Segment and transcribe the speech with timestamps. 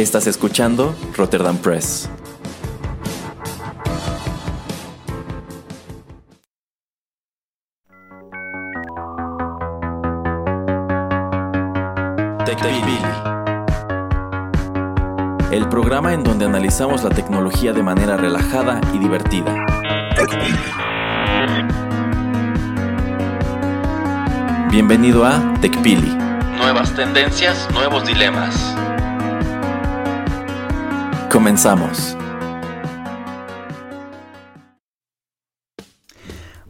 [0.00, 2.08] Estás escuchando Rotterdam Press.
[15.52, 19.54] El programa en donde analizamos la tecnología de manera relajada y divertida.
[24.70, 26.16] Bienvenido a TechPili.
[26.56, 28.74] Nuevas tendencias, nuevos dilemas.
[31.40, 32.18] Comenzamos.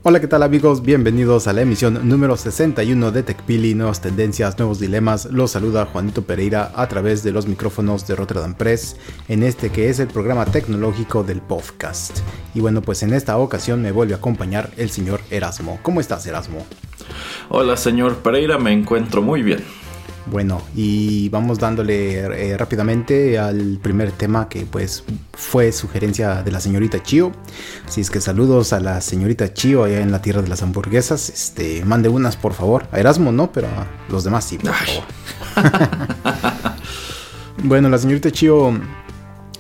[0.05, 0.83] Hola, ¿qué tal amigos?
[0.83, 5.24] Bienvenidos a la emisión número 61 de TechPili, nuevas tendencias, nuevos dilemas.
[5.24, 8.96] Los saluda Juanito Pereira a través de los micrófonos de Rotterdam Press
[9.27, 12.18] en este que es el programa tecnológico del podcast.
[12.55, 15.80] Y bueno, pues en esta ocasión me vuelve a acompañar el señor Erasmo.
[15.82, 16.65] ¿Cómo estás, Erasmo?
[17.48, 19.65] Hola, señor Pereira, me encuentro muy bien.
[20.30, 26.60] Bueno, y vamos dándole eh, rápidamente al primer tema que pues fue sugerencia de la
[26.60, 27.32] señorita Chio.
[27.87, 31.28] Así es que saludos a la señorita Chio allá en la tierra de las hamburguesas.
[31.30, 32.87] Este, mande unas por favor.
[32.92, 35.04] A Erasmo no, pero a los demás sí, por favor.
[37.65, 38.72] bueno, la señorita Chio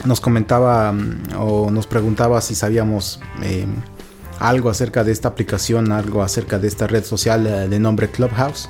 [0.04, 3.66] nos comentaba mm, o nos preguntaba si sabíamos eh,
[4.38, 8.68] algo acerca de esta aplicación, algo acerca de esta red social eh, de nombre Clubhouse.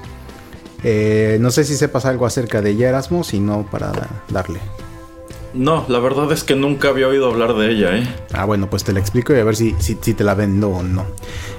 [0.82, 3.92] Eh, no sé si sepas algo acerca de ella, Erasmo, si no, para
[4.28, 4.60] darle.
[5.52, 8.14] No, la verdad es que nunca había oído hablar de ella, ¿eh?
[8.32, 10.82] Ah, bueno, pues te la explico y a ver si, si, te la vendo o
[10.82, 11.04] no.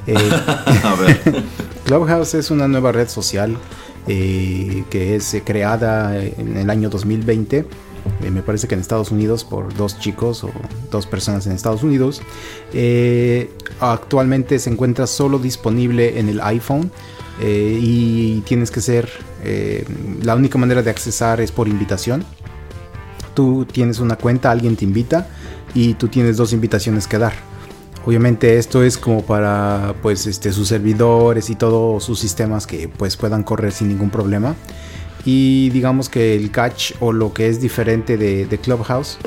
[0.08, 0.16] Eh,
[0.84, 1.20] a ver.
[1.86, 3.58] Clubhouse es una nueva red social
[4.08, 7.66] eh, que es creada en el año 2020.
[8.32, 10.52] me parece que en Estados Unidos por dos chicos o
[10.90, 12.22] dos personas en Estados Unidos.
[13.82, 16.92] actualmente se encuentra solo disponible en el iPhone.
[17.40, 19.10] Eh, y tienes que ser,
[19.44, 19.86] eh,
[20.22, 22.24] la única manera de accesar es por invitación.
[23.34, 25.28] Tú tienes una cuenta, alguien te invita
[25.74, 27.34] y tú tienes dos invitaciones que dar.
[28.06, 33.16] Obviamente esto es como para pues este sus servidores y todos sus sistemas que pues
[33.16, 34.56] puedan correr sin ningún problema.
[35.24, 39.20] Y digamos que el catch o lo que es diferente de, Clubhouse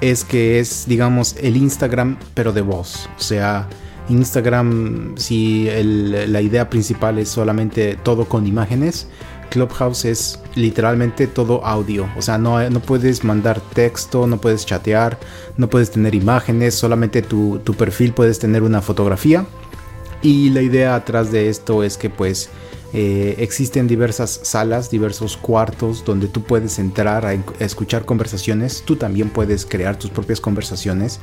[0.00, 3.08] es que es digamos el Instagram pero de voz.
[3.18, 3.68] Sea,
[4.08, 9.08] Instagram, si la idea principal es solamente todo con imágenes,
[9.50, 12.08] Clubhouse es literalmente todo audio.
[12.16, 15.18] O sea, no, no puedes mandar texto, no puedes chatear,
[15.58, 19.44] no puedes tener imágenes, solamente tu, tu perfil puedes tener una fotografía.
[20.22, 22.48] Y la idea atrás de esto es que pues
[22.94, 28.82] eh, existen diversas salas, diversos cuartos donde tú puedes entrar a, escuchar conversaciones.
[28.84, 31.18] Tú también puedes crear tus propias conversaciones.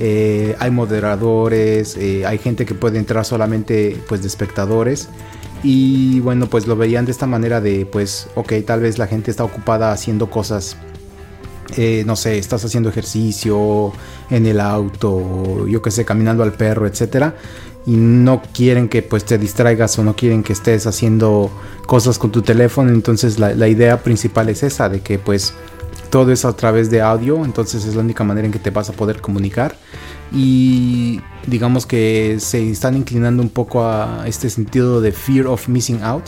[0.00, 5.08] Eh, hay moderadores, eh, hay gente que puede entrar solamente pues de espectadores.
[5.62, 9.30] Y bueno, pues lo veían de esta manera de pues, ok, tal vez la gente
[9.30, 10.76] está ocupada haciendo cosas
[12.06, 13.92] no sé, estás haciendo ejercicio
[14.30, 17.34] en el auto, yo que sé, caminando al perro, etcétera
[17.86, 21.50] y no quieren que pues te distraigas o no quieren que estés haciendo
[21.86, 22.90] cosas con tu teléfono.
[22.90, 25.54] Entonces la, idea principal es esa de que pues
[26.10, 27.44] todo es a través de audio.
[27.44, 29.76] Entonces es la única manera en que te vas a poder comunicar.
[30.32, 36.02] Y digamos que se están inclinando un poco a este sentido de fear of missing
[36.02, 36.24] out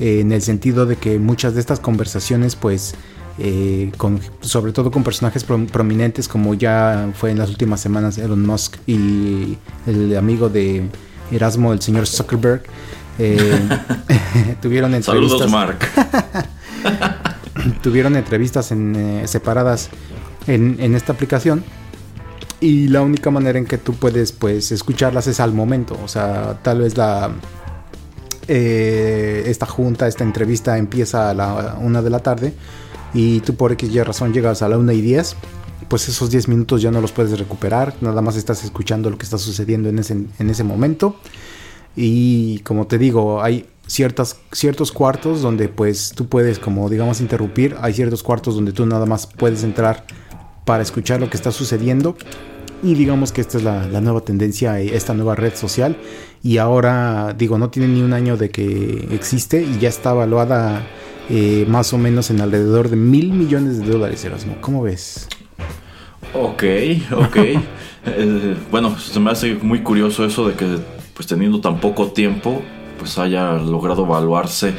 [0.00, 2.94] en el sentido de que muchas de estas conversaciones pues
[3.36, 8.46] eh, con, sobre todo con personajes prominentes como ya fue en las últimas semanas Elon
[8.46, 9.58] Musk y
[9.88, 10.88] el amigo de
[11.32, 12.62] Erasmo, el señor Zuckerberg,
[13.18, 13.68] eh,
[14.62, 15.40] tuvieron entrevistas.
[15.40, 15.78] Saludos, Mark.
[17.82, 19.88] tuvieron entrevistas en, eh, separadas
[20.46, 21.64] en, en, esta aplicación.
[22.60, 25.98] Y la única manera en que tú puedes pues escucharlas es al momento.
[26.04, 27.32] O sea, tal vez la,
[28.46, 32.54] esta junta, esta entrevista empieza a la una de la tarde
[33.14, 35.36] y tú por X y razón llegas a la 1 y 10,
[35.88, 39.24] pues esos 10 minutos ya no los puedes recuperar, nada más estás escuchando lo que
[39.24, 41.16] está sucediendo en ese, en ese momento.
[41.96, 47.76] Y como te digo, hay ciertas, ciertos cuartos donde pues tú puedes como digamos interrumpir,
[47.80, 50.04] hay ciertos cuartos donde tú nada más puedes entrar
[50.64, 52.16] para escuchar lo que está sucediendo.
[52.82, 55.96] Y digamos que esta es la, la nueva tendencia, esta nueva red social.
[56.42, 60.82] Y ahora, digo, no tiene ni un año de que existe y ya está evaluada
[61.30, 64.56] eh, más o menos en alrededor de mil millones de dólares, Erasmo.
[64.60, 65.28] ¿Cómo ves?
[66.32, 66.64] Ok,
[67.12, 67.36] ok.
[68.06, 70.66] Eh, bueno, se me hace muy curioso eso de que,
[71.14, 72.60] pues teniendo tan poco tiempo,
[72.98, 74.74] pues haya logrado evaluarse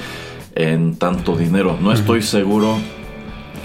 [0.54, 1.76] en tanto dinero.
[1.82, 2.78] No estoy seguro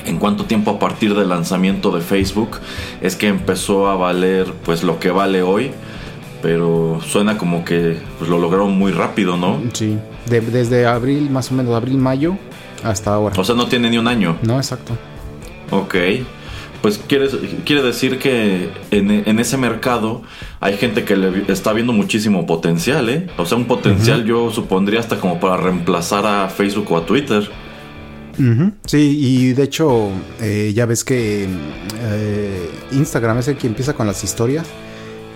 [0.07, 2.59] en cuánto tiempo a partir del lanzamiento de Facebook
[3.01, 5.73] es que empezó a valer pues lo que vale hoy.
[6.43, 9.61] Pero suena como que pues, lo lograron muy rápido, ¿no?
[9.75, 12.39] Sí, desde abril, más o menos abril-mayo,
[12.85, 13.35] hasta ahora.
[13.39, 14.37] O sea, no tiene ni un año.
[14.43, 14.97] No, exacto.
[15.71, 15.95] Ok.
[16.83, 17.29] Pues quiere,
[17.65, 20.23] quiere decir que en, ese mercado
[20.61, 23.27] hay gente que le está viendo muchísimo potencial, ¿eh?
[23.37, 27.51] O sea, un potencial yo supondría hasta como para reemplazar a Facebook o a Twitter.
[28.87, 30.09] Sí, y de hecho
[30.41, 34.67] eh, ya ves que eh, Instagram es el que empieza con las historias.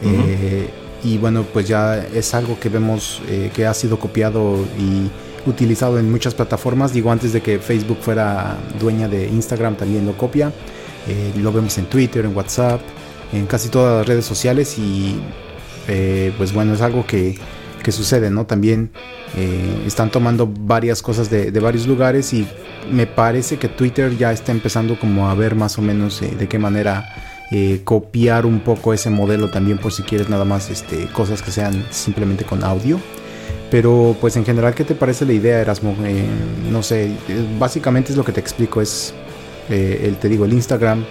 [0.03, 0.69] Eh,
[1.03, 3.21] y bueno, pues ya es algo que vemos
[3.55, 5.11] que ha sido copiado y
[5.47, 6.93] utilizado en muchas plataformas.
[6.93, 10.53] Digo, antes de que Facebook fuera dueña de Instagram, también lo copia.
[11.07, 12.81] Eh, lo vemos en Twitter, en WhatsApp,
[13.33, 15.17] en casi todas las redes sociales y
[15.89, 17.39] eh, pues bueno, es algo que,
[17.91, 18.47] sucede, ¿no?
[18.47, 18.91] También
[19.37, 22.47] eh, están tomando varias cosas de, varios lugares y
[22.91, 26.59] me parece que Twitter ya está empezando como a ver más o menos de qué
[26.59, 27.07] manera
[27.85, 31.85] copiar un poco ese modelo también por si quieres nada más este, cosas que sean
[31.91, 32.99] simplemente con audio.
[33.75, 35.97] Pero pues en general, ¿qué te parece la idea, Erasmo?
[36.71, 37.11] no sé,
[37.59, 39.13] básicamente es lo que te explico, es
[39.69, 41.05] eh, el, te digo, el Instagram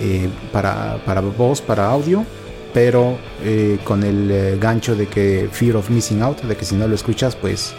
[0.00, 2.24] eh, para, para voz, para audio,
[2.72, 6.88] pero eh, con el gancho de que Fear of Missing Out, de que si no
[6.88, 7.72] lo escuchas, pues,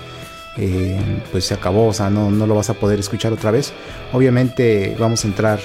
[1.34, 3.74] pues se acabó, o sea, no, no lo vas a poder escuchar otra vez.
[4.14, 5.60] Obviamente vamos a entrar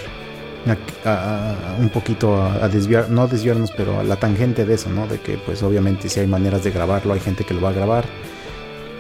[1.79, 5.07] un poquito a, desviar, no desviarnos, pero a la tangente de eso, ¿no?
[5.07, 7.75] De que pues obviamente si hay maneras de grabarlo, hay gente que lo va a
[7.75, 8.07] grabar,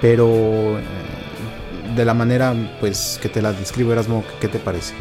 [0.01, 0.79] pero
[1.95, 4.95] de la manera pues que te la describo Erasmo, ¿qué te parece?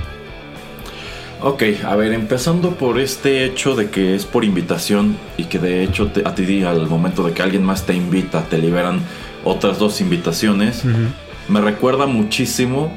[1.42, 5.84] Ok, a ver, empezando por este hecho de que es por invitación y que de
[5.84, 9.00] hecho a ti al momento de que alguien más te invita te liberan
[9.46, 10.84] otras dos invitaciones,
[11.48, 12.92] me recuerda muchísimo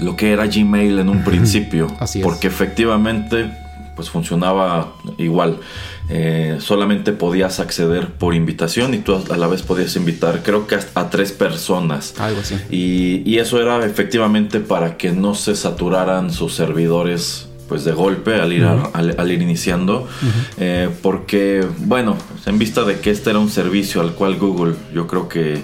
[0.00, 1.86] lo que era Gmail en un principio.
[2.00, 3.50] Así Porque efectivamente
[3.94, 5.58] pues funcionaba igual.
[6.08, 10.76] Eh, solamente podías acceder por invitación y tú a la vez podías invitar creo que
[10.76, 12.14] hasta a tres personas.
[12.18, 12.56] Algo así.
[12.70, 18.52] Y, eso era efectivamente para que no se saturaran sus servidores pues de golpe al
[18.52, 20.08] ir, al, ir iniciando
[20.56, 22.16] eh, porque bueno
[22.46, 25.62] en vista de que este era un servicio al cual Google yo creo que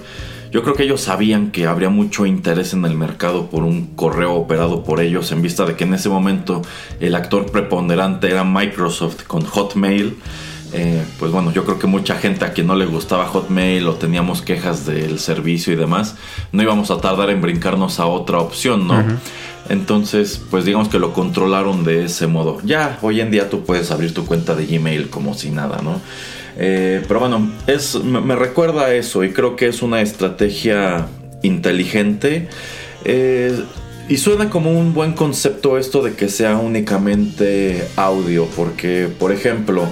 [0.53, 4.35] yo creo que ellos sabían que habría mucho interés en el mercado por un correo
[4.35, 6.61] operado por ellos, en vista de que en ese momento
[7.01, 10.19] el actor preponderante era Microsoft con Hotmail.
[10.75, 13.95] Eh, pues bueno, yo creo que mucha gente a quien no le gustaba Hotmail o
[13.95, 16.17] teníamos quejas del servicio y demás,
[16.53, 19.03] no íbamos a tardar en brincarnos a otra opción, ¿no?
[19.69, 22.59] Entonces, pues digamos que lo controlaron de ese modo.
[22.63, 26.01] Ya, hoy en día tú puedes abrir tu cuenta de Gmail como si nada, ¿no?
[26.59, 31.07] Eh, pero bueno, es, me, recuerda a eso y creo que es una estrategia
[31.43, 32.49] inteligente.
[33.05, 33.65] Eh,
[34.09, 39.87] y suena como un buen concepto esto de que sea únicamente audio, porque por ejemplo,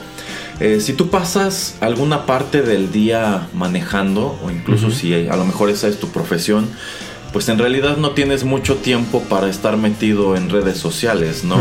[0.58, 5.70] eh, si tú pasas alguna parte del día manejando, o incluso si a lo mejor
[5.70, 6.68] esa es tu profesión,
[7.32, 11.56] pues en realidad no tienes mucho tiempo para estar metido en redes sociales, ¿no?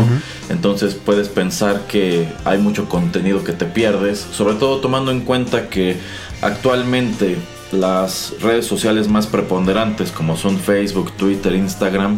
[0.48, 5.68] Entonces puedes pensar que hay mucho contenido que te pierdes, sobre todo tomando en cuenta
[5.68, 5.96] que
[6.42, 7.36] actualmente
[7.72, 12.16] las redes sociales más preponderantes como son Facebook, Twitter, Instagram,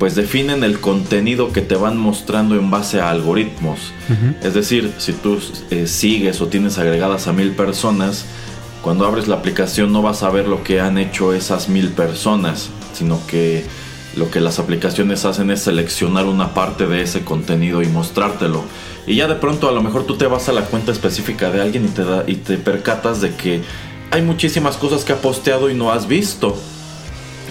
[0.00, 3.92] pues definen el contenido que te van mostrando en base a algoritmos.
[4.42, 5.38] Es decir, si tú
[5.70, 8.24] eh, sigues o tienes agregadas a mil personas,
[8.82, 12.70] cuando abres la aplicación no vas a ver lo que han hecho esas mil personas,
[13.00, 13.64] sino que
[14.14, 18.62] lo que las aplicaciones hacen es seleccionar una parte de ese contenido y mostrártelo.
[19.06, 21.62] Y ya de pronto a lo mejor tú te vas a la cuenta específica de
[21.62, 23.62] alguien y te, da, y te percatas de que
[24.10, 26.54] hay muchísimas cosas que ha posteado y no has visto.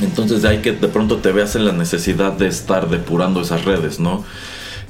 [0.04, 3.66] Entonces de ahí que de pronto te veas en la necesidad de estar depurando esas
[3.66, 4.24] redes, ¿no?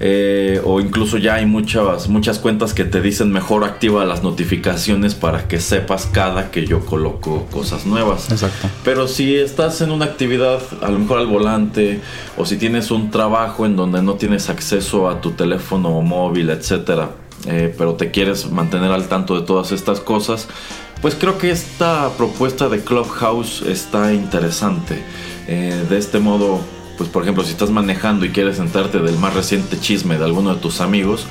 [0.01, 5.13] Eh, o incluso ya hay muchas, muchas cuentas que te dicen mejor activa las notificaciones
[5.13, 8.31] para que sepas cada que yo coloco cosas nuevas.
[8.31, 8.69] Exacto.
[8.85, 11.99] Pero si estás en una actividad, a lo mejor al volante,
[12.37, 17.09] o si tienes un trabajo en donde no tienes acceso a tu teléfono móvil, etcétera,
[17.47, 20.47] eh, pero te quieres mantener al tanto de todas estas cosas,
[21.01, 25.01] pues creo que esta propuesta de Clubhouse está interesante.
[25.47, 26.59] Eh, de este modo
[26.99, 30.53] pues por ejemplo, si estás manejando y quieres sentarte del más reciente chisme de alguno
[30.53, 31.27] de tus amigos,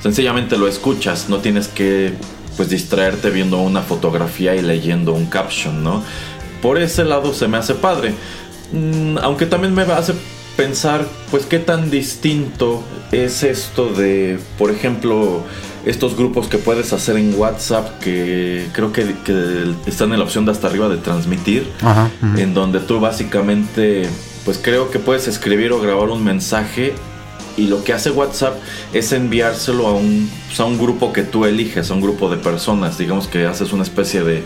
[0.00, 2.14] sencillamente lo escuchas, no tienes que
[2.56, 6.04] pues distraerte viendo una fotografía y leyendo un caption, ¿no?
[6.62, 8.14] Por ese lado se me hace padre.
[8.70, 10.14] Mm, aunque también me hace
[10.56, 15.42] pensar, pues qué tan distinto es esto de, por ejemplo,
[15.84, 19.12] estos grupos que puedes hacer en WhatsApp que creo que,
[19.86, 21.68] están en la opción de hasta arriba de transmitir,
[22.36, 24.08] en donde tú básicamente
[24.50, 26.92] pues creo que puedes escribir o grabar un mensaje
[27.56, 28.56] y lo que hace WhatsApp
[28.92, 32.36] es enviárselo a un, pues, a un grupo que tú eliges, a un grupo de
[32.36, 32.98] personas.
[32.98, 34.42] Digamos que haces una especie de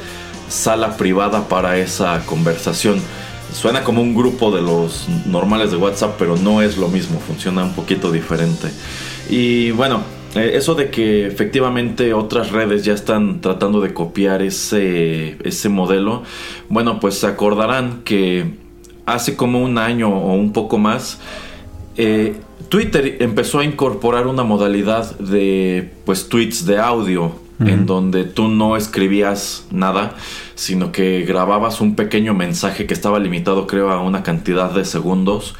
[0.50, 3.00] sala privada para esa conversación.
[3.50, 7.64] suena como un grupo de los normales de WhatsApp, pero no es lo mismo, funciona
[7.64, 8.68] un poquito diferente.
[9.30, 10.02] Y bueno,
[10.34, 16.25] eh, eso de que efectivamente otras redes ya están tratando de copiar ese, ese modelo,
[16.68, 18.63] bueno, pues se acordarán que
[19.06, 21.18] hace como un año o un poco más,
[21.96, 22.37] eh,
[22.68, 28.76] Twitter empezó a incorporar una modalidad de pues tweets de audio en donde tú no
[28.76, 30.16] escribías nada,
[30.56, 35.54] sino que grababas un pequeño mensaje que estaba limitado creo a una cantidad de segundos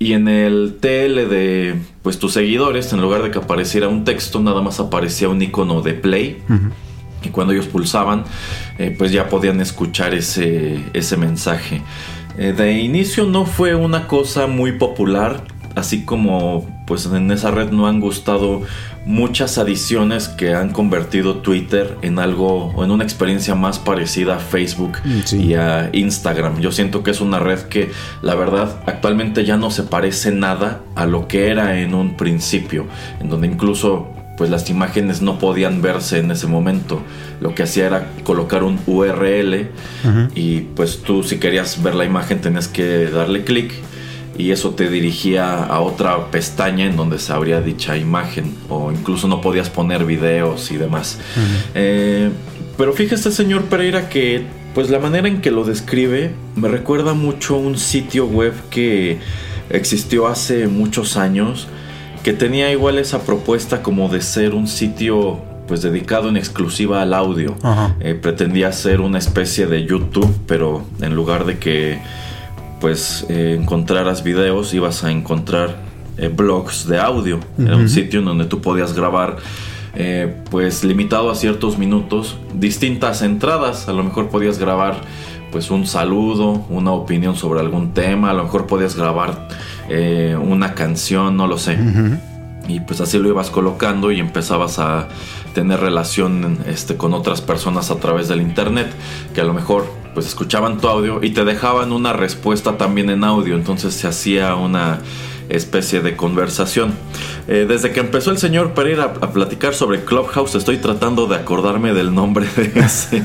[0.00, 4.40] y en el TL de pues tus seguidores, en lugar de que apareciera un texto,
[4.40, 6.42] nada más aparecía un icono de play.
[7.22, 8.24] Y cuando ellos pulsaban,
[8.78, 11.82] eh, pues ya podían escuchar ese, ese mensaje.
[12.38, 15.42] Eh, de inicio no fue una cosa muy popular,
[15.74, 18.62] así como pues en esa red no han gustado
[19.06, 24.38] muchas adiciones que han convertido Twitter en algo o en una experiencia más parecida a
[24.38, 26.60] Facebook mm, y a Instagram.
[26.60, 27.90] Yo siento que es una red que
[28.22, 32.86] la verdad actualmente ya no se parece nada a lo que era en un principio,
[33.20, 34.08] en donde incluso
[34.40, 37.02] pues las imágenes no podían verse en ese momento.
[37.42, 39.68] Lo que hacía era colocar un URL
[40.34, 43.70] y pues tú si querías ver la imagen tenías que darle clic
[44.38, 49.28] y eso te dirigía a otra pestaña en donde se abría dicha imagen o incluso
[49.28, 51.18] no podías poner videos y demás.
[51.74, 52.30] Eh,
[52.78, 57.56] pero fíjese señor Pereira que pues la manera en que lo describe me recuerda mucho
[57.56, 59.18] a un sitio web que
[59.68, 61.68] existió hace muchos años
[62.22, 67.14] que tenía igual esa propuesta como de ser un sitio pues dedicado en exclusiva al
[67.14, 67.54] audio.
[68.00, 72.00] Eh, pretendía ser una especie de YouTube, pero en lugar de que
[72.80, 75.76] pues eh, encontraras videos, ibas a encontrar
[76.16, 77.38] eh, blogs de audio.
[77.56, 79.36] Era un sitio en donde tú podías grabar,
[80.50, 83.88] pues limitado a ciertos minutos, distintas entradas.
[83.88, 85.00] A lo mejor podías grabar
[85.52, 89.48] pues un saludo, una opinión sobre algún tema, a lo mejor podías grabar
[89.90, 91.78] una canción, no lo sé.
[92.68, 95.08] Y pues así lo ibas colocando y empezabas a
[95.54, 98.88] tener relación este, con otras personas a través del internet,
[99.34, 103.24] que a lo mejor pues escuchaban tu audio y te dejaban una respuesta también en
[103.24, 105.00] audio, entonces se hacía una
[105.48, 106.92] especie de conversación.
[107.48, 111.92] Eh, desde que empezó el señor Pereira a, platicar sobre Clubhouse, estoy tratando de acordarme
[111.92, 113.24] del nombre de ese,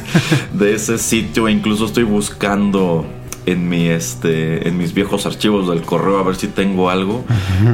[0.53, 3.05] de ese sitio e incluso estoy buscando
[3.45, 7.23] en mi este en mis viejos archivos del correo a ver si tengo algo,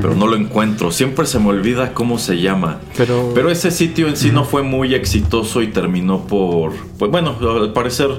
[0.01, 0.91] pero no lo encuentro.
[0.91, 2.79] Siempre se me olvida cómo se llama.
[2.97, 7.35] Pero, pero ese sitio en sí no fue muy exitoso y terminó por pues bueno,
[7.41, 8.09] al parecer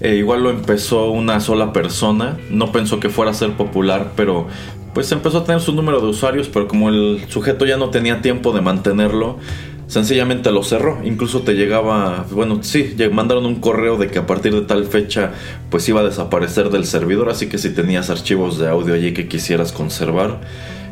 [0.00, 4.48] eh, igual lo empezó una sola persona, no pensó que fuera a ser popular, pero
[4.92, 8.22] pues empezó a tener su número de usuarios, pero como el sujeto ya no tenía
[8.22, 9.38] tiempo de mantenerlo,
[9.86, 10.98] sencillamente lo cerró.
[11.04, 15.32] Incluso te llegaba, bueno, sí, mandaron un correo de que a partir de tal fecha
[15.70, 19.28] pues iba a desaparecer del servidor, así que si tenías archivos de audio allí que
[19.28, 20.40] quisieras conservar,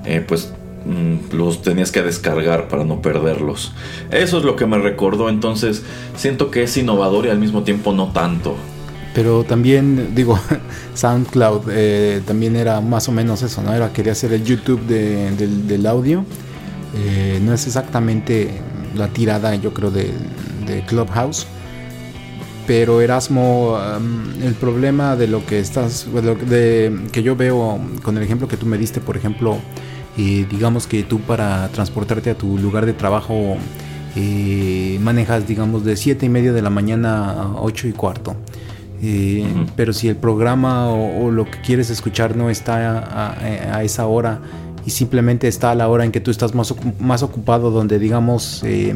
[0.04, 0.52] eh, pues
[0.84, 3.72] mm, los tenías que descargar para no perderlos.
[4.10, 5.82] Eso es lo que me recordó, entonces
[6.16, 8.56] siento que es innovador y al mismo tiempo no tanto.
[9.14, 10.38] Pero también, digo,
[10.94, 13.74] SoundCloud eh, también era más o menos eso, ¿no?
[13.74, 16.24] Era quería hacer el YouTube del, audio.
[16.94, 18.60] Eh, no es exactamente
[18.94, 20.12] la tirada, yo creo, de,
[20.86, 21.46] Clubhouse.
[22.66, 23.78] Pero Erasmo,
[24.40, 26.06] el problema de lo que estás,
[26.48, 29.58] de, que yo veo con el ejemplo que tú me diste, por ejemplo,
[30.16, 33.56] eh, digamos que tú para transportarte a tu lugar de trabajo
[35.00, 38.36] manejas, digamos, de 7 y media de la mañana a 8 y cuarto.
[39.04, 39.44] Eh,
[39.74, 43.34] pero si el programa o, lo que quieres escuchar no está
[43.74, 44.40] a, esa hora
[44.84, 48.62] y simplemente está a la hora en que tú estás más, más ocupado, donde digamos
[48.64, 48.94] eh,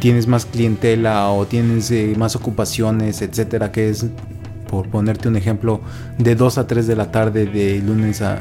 [0.00, 4.06] tienes más clientela o tienes eh, más ocupaciones, etcétera, que es,
[4.68, 5.80] por ponerte un ejemplo,
[6.18, 8.38] de 2 a 3 de la tarde de lunes a,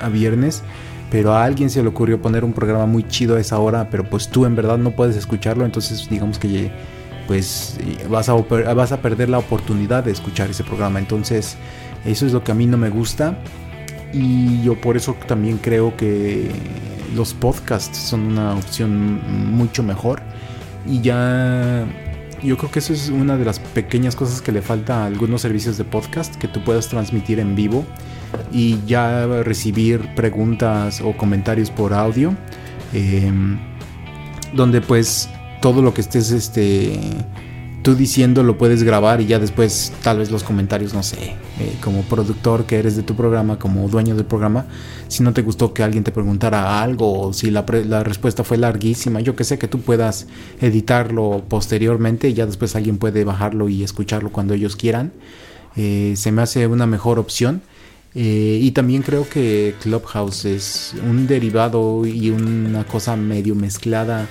[0.00, 0.62] a viernes
[1.10, 4.10] pero a alguien se le ocurrió poner un programa muy chido a esa hora, pero
[4.10, 6.72] pues tú en verdad no puedes escucharlo, entonces digamos que
[7.26, 10.98] pues vas a, vas a perder la oportunidad de escuchar ese programa.
[10.98, 11.56] Entonces,
[12.04, 13.38] eso es lo que a mí no me gusta.
[14.12, 16.50] Y yo por eso también creo que
[17.14, 19.20] los podcasts son una opción
[19.54, 20.22] mucho mejor.
[20.86, 21.84] Y ya
[22.42, 25.42] yo creo que eso es una de las pequeñas cosas que le falta a algunos
[25.42, 27.84] servicios de podcast, que tú puedas transmitir en vivo
[28.52, 32.34] y ya recibir preguntas o comentarios por audio.
[32.92, 33.58] Em,
[34.54, 35.28] donde pues
[35.60, 36.98] todo lo que estés este
[37.86, 41.76] tú diciendo lo puedes grabar y ya después tal vez los comentarios, no sé, eh,
[41.80, 44.66] como productor que eres de tu programa, como dueño del programa,
[45.06, 48.56] si no te gustó que alguien te preguntara algo o si la, la respuesta fue
[48.56, 50.26] larguísima, yo que sé que tú puedas
[50.60, 55.12] editarlo posteriormente y ya después alguien puede bajarlo y escucharlo cuando ellos quieran,
[55.76, 57.62] eh, se me hace una mejor opción.
[58.16, 64.26] Eh, y también creo que Clubhouse es un derivado y una cosa medio mezclada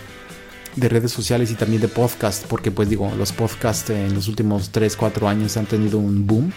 [0.75, 4.70] de redes sociales y también de podcast, porque pues digo, los podcasts en los últimos
[4.70, 6.51] 3, 4 años han tenido un boom.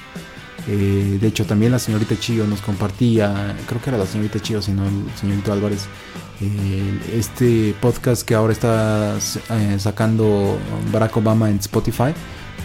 [0.66, 4.60] Eh, de hecho, también la señorita Chio nos compartía, creo que era la señorita Chio,
[4.60, 5.86] sino el señorito Álvarez,
[6.40, 9.16] eh, este podcast que ahora está
[9.78, 10.58] sacando
[10.92, 12.12] Barack Obama en Spotify,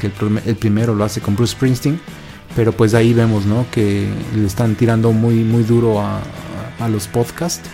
[0.01, 1.99] que el, el primero lo hace con Bruce Springsteen
[2.55, 3.65] pero pues ahí vemos, ¿no?
[3.71, 6.21] Que le están tirando muy, muy duro a,
[6.89, 7.69] los podcasts.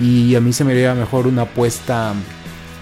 [0.00, 2.14] Y a mí se me haría mejor una apuesta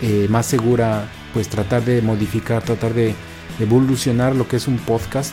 [0.02, 3.14] eh, más segura, pues tratar de modificar, tratar de
[3.60, 5.32] evolucionar lo que es un podcast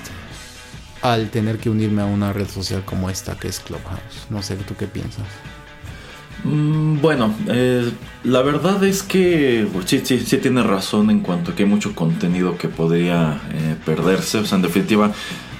[1.01, 4.27] al tener que unirme a una red social como esta que es Clubhouse.
[4.29, 5.25] No sé, ¿tú qué piensas?
[6.43, 7.91] Mm, bueno, eh,
[8.23, 11.69] la verdad es que pues, sí, sí, sí tiene razón en cuanto a que hay
[11.69, 14.37] mucho contenido que podría eh, perderse.
[14.37, 15.11] O sea, en definitiva,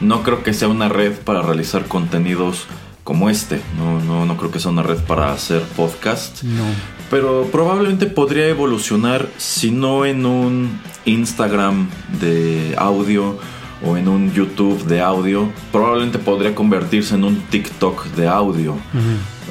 [0.01, 2.67] no creo que sea una red para realizar contenidos
[3.09, 3.59] como este.
[3.75, 6.43] No, no, no creo que sea una red para hacer podcast.
[6.43, 6.63] No.
[7.09, 11.89] Pero probablemente podría evolucionar, si no en un Instagram
[12.21, 13.39] de audio
[13.83, 18.75] o en un YouTube de audio, probablemente podría convertirse en un TikTok de audio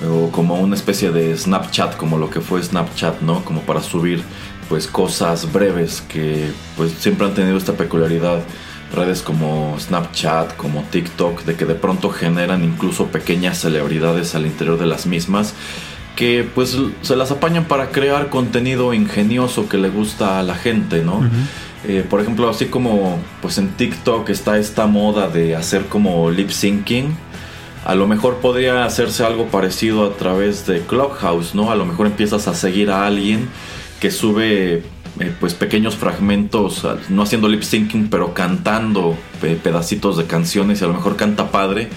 [0.08, 3.44] o como una especie de Snapchat, como lo que fue Snapchat, ¿no?
[3.44, 4.22] Como para subir
[4.68, 8.38] pues cosas breves que pues siempre han tenido esta peculiaridad
[8.92, 14.78] redes como Snapchat, como TikTok, de que de pronto generan incluso pequeñas celebridades al interior
[14.78, 15.54] de las mismas
[16.16, 21.04] que pues se las apañan para crear contenido ingenioso que le gusta a la gente,
[21.04, 21.20] ¿no?
[21.86, 26.50] Eh, por ejemplo, así como pues en TikTok está esta moda de hacer como lip
[26.50, 27.16] syncing,
[27.84, 31.70] a lo mejor podría hacerse algo parecido a través de Clubhouse, ¿no?
[31.70, 33.48] A lo mejor empiezas a seguir a alguien
[34.00, 34.82] que sube
[35.20, 39.16] eh, pues pequeños fragmentos, no haciendo lip syncing, pero cantando
[39.62, 41.88] pedacitos de canciones y a lo mejor canta padre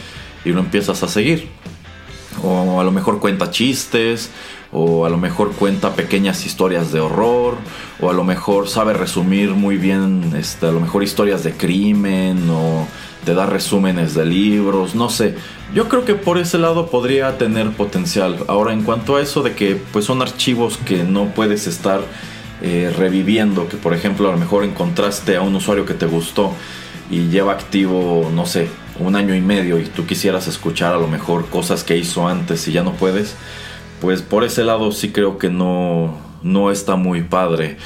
[0.45, 1.49] y lo empiezas a seguir.
[2.43, 4.31] O a lo mejor cuenta chistes,
[4.71, 7.57] o a lo mejor cuenta pequeñas historias de horror,
[7.99, 12.49] o a lo mejor sabe resumir muy bien, este, a lo mejor historias de crimen,
[12.49, 12.87] o
[13.25, 15.35] te da resúmenes de libros, no sé.
[15.75, 18.37] Yo creo que por ese lado podría tener potencial.
[18.47, 22.01] Ahora, en cuanto a eso de que pues son archivos que no puedes estar
[22.61, 26.53] eh, reviviendo, que por ejemplo a lo mejor encontraste a un usuario que te gustó
[27.09, 28.67] y lleva activo, no sé,
[28.99, 32.67] un año y medio y tú quisieras escuchar a lo mejor cosas que hizo antes
[32.67, 33.35] y ya no puedes,
[33.99, 37.77] pues por ese lado sí creo que no, no está muy padre.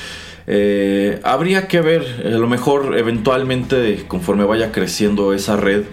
[0.47, 5.83] Eh, habría que ver, a lo mejor eventualmente conforme vaya creciendo esa red,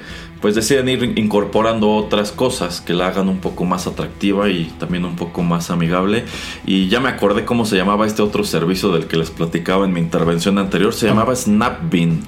[0.43, 5.05] pues deciden ir incorporando otras cosas que la hagan un poco más atractiva y también
[5.05, 6.25] un poco más amigable.
[6.67, 9.93] Y ya me acordé cómo se llamaba este otro servicio del que les platicaba en
[9.93, 10.93] mi intervención anterior.
[10.93, 12.21] Se llamaba Snapbean.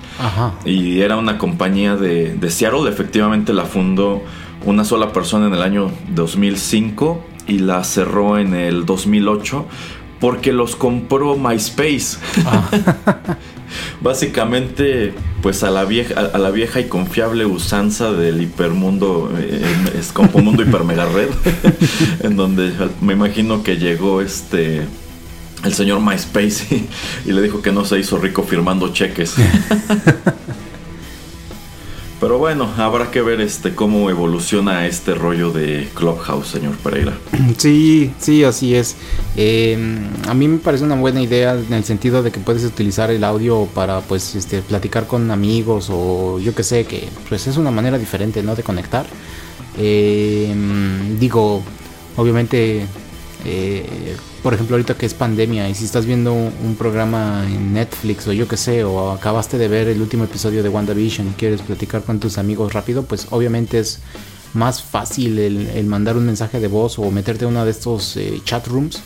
[0.65, 2.89] Y era una compañía de, de Seattle.
[2.89, 4.23] Efectivamente la fundó
[4.65, 9.67] una sola persona en el año 2005 y la cerró en el 2008
[10.25, 12.17] porque los compró MySpace.
[12.47, 12.67] Ah.
[14.01, 19.61] Básicamente, pues a la vieja, a, la vieja y confiable usanza del hipermundo, eh,
[19.99, 21.29] es como mundo hiper mega red,
[22.23, 24.87] en donde me imagino que llegó este
[25.63, 26.87] el señor MySpace
[27.27, 29.35] y le dijo que no se hizo rico firmando cheques.
[32.25, 37.13] Pero bueno, habrá que ver este cómo evoluciona este rollo de Clubhouse, señor Pereira.
[37.59, 38.97] Sí, sí, así es.
[39.37, 43.11] Em, a mí me parece una buena idea en el sentido de que puedes utilizar
[43.11, 47.59] el audio para pues este platicar con amigos o yo que sé, que pues es
[47.59, 48.57] una manera diferente, ¿no?
[48.57, 49.05] de conectar.
[49.77, 51.63] Em, digo,
[52.17, 52.87] obviamente
[53.45, 58.27] eh, por ejemplo, ahorita que es pandemia y si estás viendo un, programa en Netflix
[58.29, 61.63] o yo que sé, o acabaste de ver el último episodio de WandaVision y quieres
[61.63, 64.01] platicar con tus amigos rápido, pues obviamente es
[64.53, 68.39] más fácil el, mandar un mensaje de voz o meterte a uno de estos eh,
[68.45, 69.01] chat rooms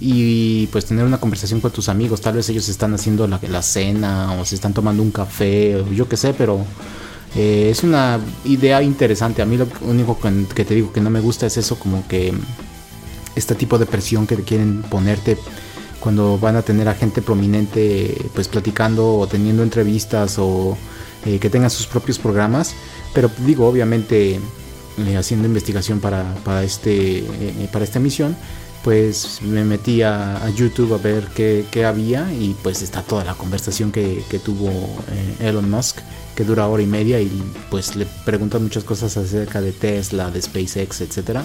[0.00, 2.22] y pues tener una conversación con tus amigos.
[2.22, 5.92] Tal vez ellos están haciendo la, la cena o se están tomando un café o
[5.92, 6.64] yo que sé, pero
[7.36, 9.42] eh, es una idea interesante.
[9.42, 10.18] A mí lo único
[10.54, 12.32] que te digo que no me gusta es eso, como que
[13.36, 15.38] este tipo de presión que quieren ponerte
[16.00, 20.76] cuando van a tener a gente prominente pues platicando o teniendo entrevistas o
[21.24, 22.74] eh, que tengan sus propios programas
[23.14, 24.38] pero digo obviamente
[24.98, 28.36] eh, haciendo investigación para, para este eh, para esta misión
[28.82, 33.32] pues me metí a, YouTube a ver qué, qué, había y pues está toda la
[33.32, 34.70] conversación que, que tuvo
[35.40, 36.00] Elon Musk
[36.34, 40.42] que dura hora y media y pues le preguntan muchas cosas acerca de Tesla, de
[40.42, 41.44] SpaceX, etcétera.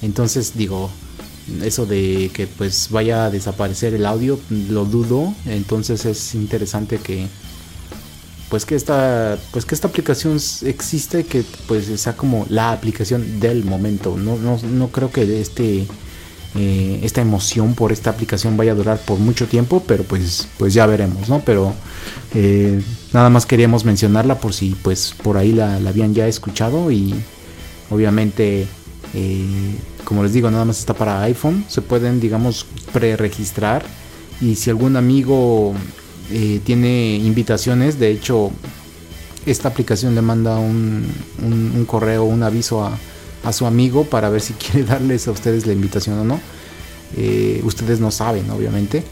[0.00, 0.90] Entonces digo,
[1.62, 5.34] eso de que pues vaya a desaparecer el audio lo dudo.
[5.46, 7.26] Entonces es interesante que
[8.48, 13.64] pues que esta pues que esta aplicación existe que pues sea como la aplicación del
[13.64, 14.16] momento.
[14.16, 15.86] No, no, no creo que este
[16.54, 20.74] eh, esta emoción por esta aplicación vaya a durar por mucho tiempo pero pues pues
[20.74, 21.72] ya veremos no pero
[22.34, 22.82] eh,
[23.14, 27.14] nada más queríamos mencionarla por si pues por ahí la, habían ya escuchado y
[27.88, 28.66] obviamente
[29.14, 33.84] eh, como les digo nada más está para iPhone se pueden digamos pre-registrar
[34.40, 35.74] y si algún amigo
[36.30, 37.98] eh, tiene invitaciones.
[37.98, 38.50] De hecho,
[39.44, 41.06] esta aplicación le manda un,
[41.86, 42.96] correo, un aviso a,
[43.44, 46.40] a, su amigo para ver si quiere darles a ustedes la invitación o no.
[47.16, 49.04] Eh, ustedes no saben, obviamente.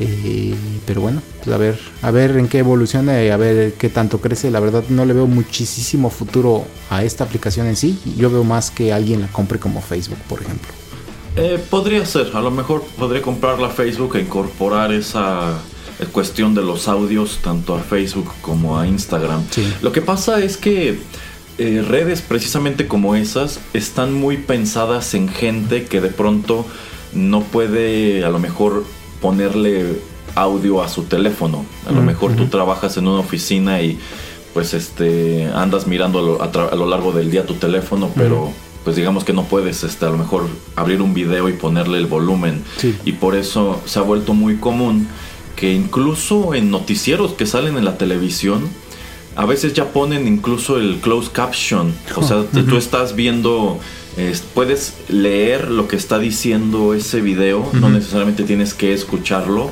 [0.00, 0.54] Eh,
[0.86, 4.20] pero bueno, pues a ver, a ver en qué evoluciona y a ver qué tanto
[4.20, 4.50] crece.
[4.50, 7.98] La verdad no le veo muchísimo futuro a esta aplicación en sí.
[8.16, 10.68] Yo veo más que alguien la compre como Facebook, por ejemplo.
[11.70, 15.58] podría ser, a lo mejor podría comprarla Facebook e incorporar esa
[16.06, 19.42] cuestión de los audios tanto a Facebook como a Instagram.
[19.82, 20.98] Lo que pasa es que
[21.58, 26.64] eh, redes precisamente como esas están muy pensadas en gente que de pronto
[27.12, 28.84] no puede a lo mejor
[29.20, 30.00] ponerle
[30.34, 31.64] audio a su teléfono.
[31.86, 33.98] A lo mejor tú trabajas en una oficina y
[34.54, 38.52] pues este andas mirando a lo, largo del día tu teléfono, pero
[38.84, 42.06] pues digamos que no puedes este a lo mejor abrir un video y ponerle el
[42.06, 42.62] volumen.
[43.04, 45.08] Y por eso se ha vuelto muy común
[45.56, 48.68] que incluso en noticieros que salen en la televisión,
[49.34, 51.92] a veces ya ponen incluso el closed caption.
[52.16, 53.80] O sea, tú estás viendo,
[54.54, 59.70] puedes leer lo que está diciendo ese video, no necesariamente tienes que escucharlo.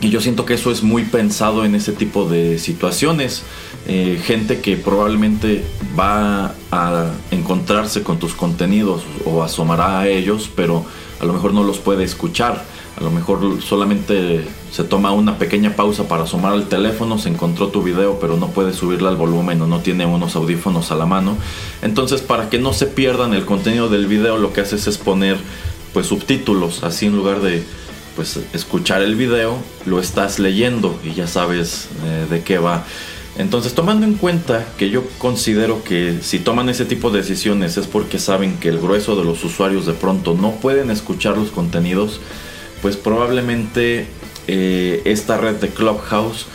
[0.00, 3.44] Y yo siento que eso es muy pensado en ese tipo de situaciones.
[3.86, 5.64] Eh, gente que probablemente
[5.98, 10.84] va a encontrarse con tus contenidos o asomará a ellos, pero
[11.20, 12.64] a lo mejor no los puede escuchar.
[12.96, 17.68] A lo mejor solamente se toma una pequeña pausa para asomar al teléfono, se encontró
[17.68, 21.06] tu video pero no puede subirle al volumen o no tiene unos audífonos a la
[21.06, 21.36] mano.
[21.80, 25.38] Entonces para que no se pierdan el contenido del video lo que haces es poner
[25.92, 27.62] pues subtítulos, así en lugar de
[28.16, 32.84] pues escuchar el video, lo estás leyendo y ya sabes eh, de qué va.
[33.38, 37.86] Entonces, tomando en cuenta que yo considero que si toman ese tipo de decisiones es
[37.86, 42.20] porque saben que el grueso de los usuarios de pronto no pueden escuchar los contenidos,
[42.82, 44.06] pues probablemente
[44.48, 46.46] eh, esta red de Clubhouse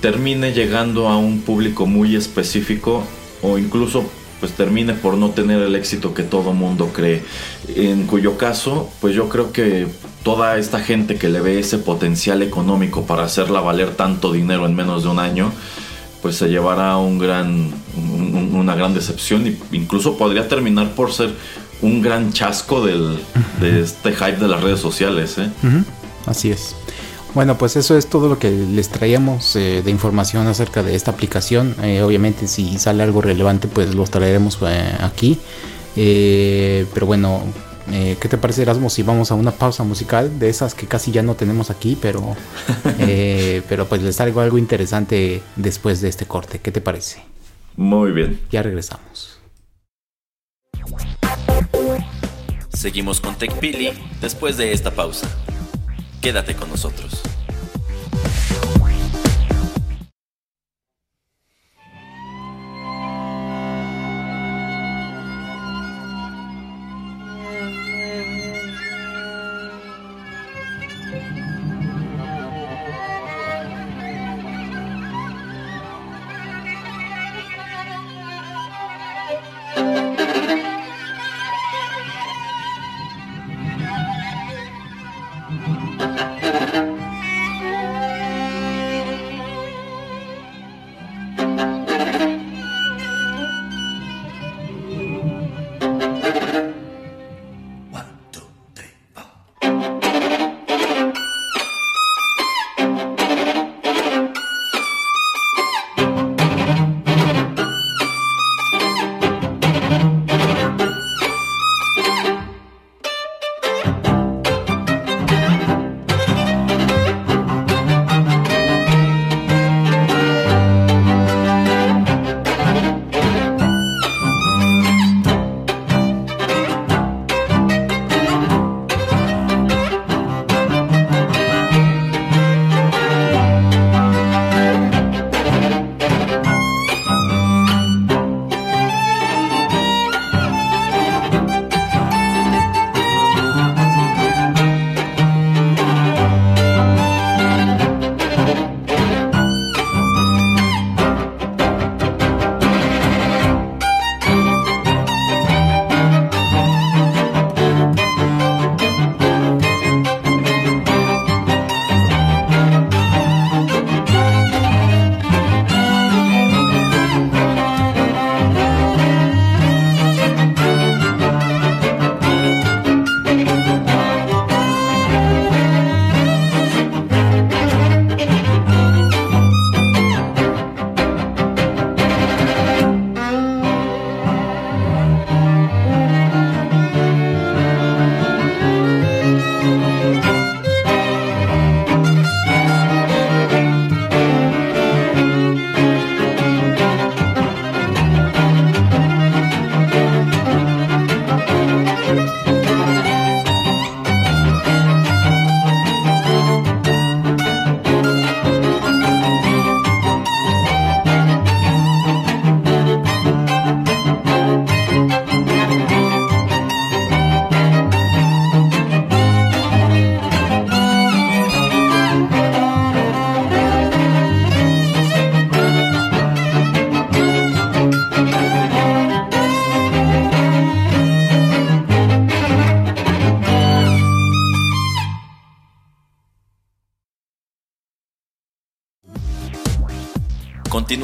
[0.00, 3.04] termine llegando a un público muy específico
[3.42, 4.04] o incluso
[4.40, 7.22] pues termine por no tener el éxito que todo mundo cree.
[7.76, 9.86] En cuyo caso, pues yo creo que
[10.22, 14.74] toda esta gente que le ve ese potencial económico para hacerla valer tanto dinero en
[14.74, 15.52] menos de un año,
[16.20, 17.70] pues se llevará un gran,
[18.52, 21.34] una gran decepción e incluso podría terminar por ser
[21.84, 23.18] un gran chasco del,
[23.60, 25.36] de este hype de las redes sociales.
[25.38, 25.50] ¿eh?
[26.26, 26.74] Así es.
[27.34, 31.10] Bueno, pues eso es todo lo que les traíamos eh, de información acerca de esta
[31.10, 31.74] aplicación.
[31.82, 34.58] Eh, obviamente si sale algo relevante, pues los traeremos
[35.00, 35.38] aquí.
[35.94, 37.42] pero bueno,
[37.90, 41.22] ¿qué te parece Erasmo si vamos a una pausa musical de esas que casi ya
[41.22, 42.34] no tenemos aquí, pero,
[43.68, 46.60] pero pues les traigo algo interesante después de este corte?
[46.60, 47.22] ¿Qué te parece?
[47.76, 48.40] Muy bien.
[48.50, 49.33] Ya regresamos.
[52.84, 55.26] Seguimos con TechPili después de esta pausa.
[56.20, 57.22] Quédate con nosotros.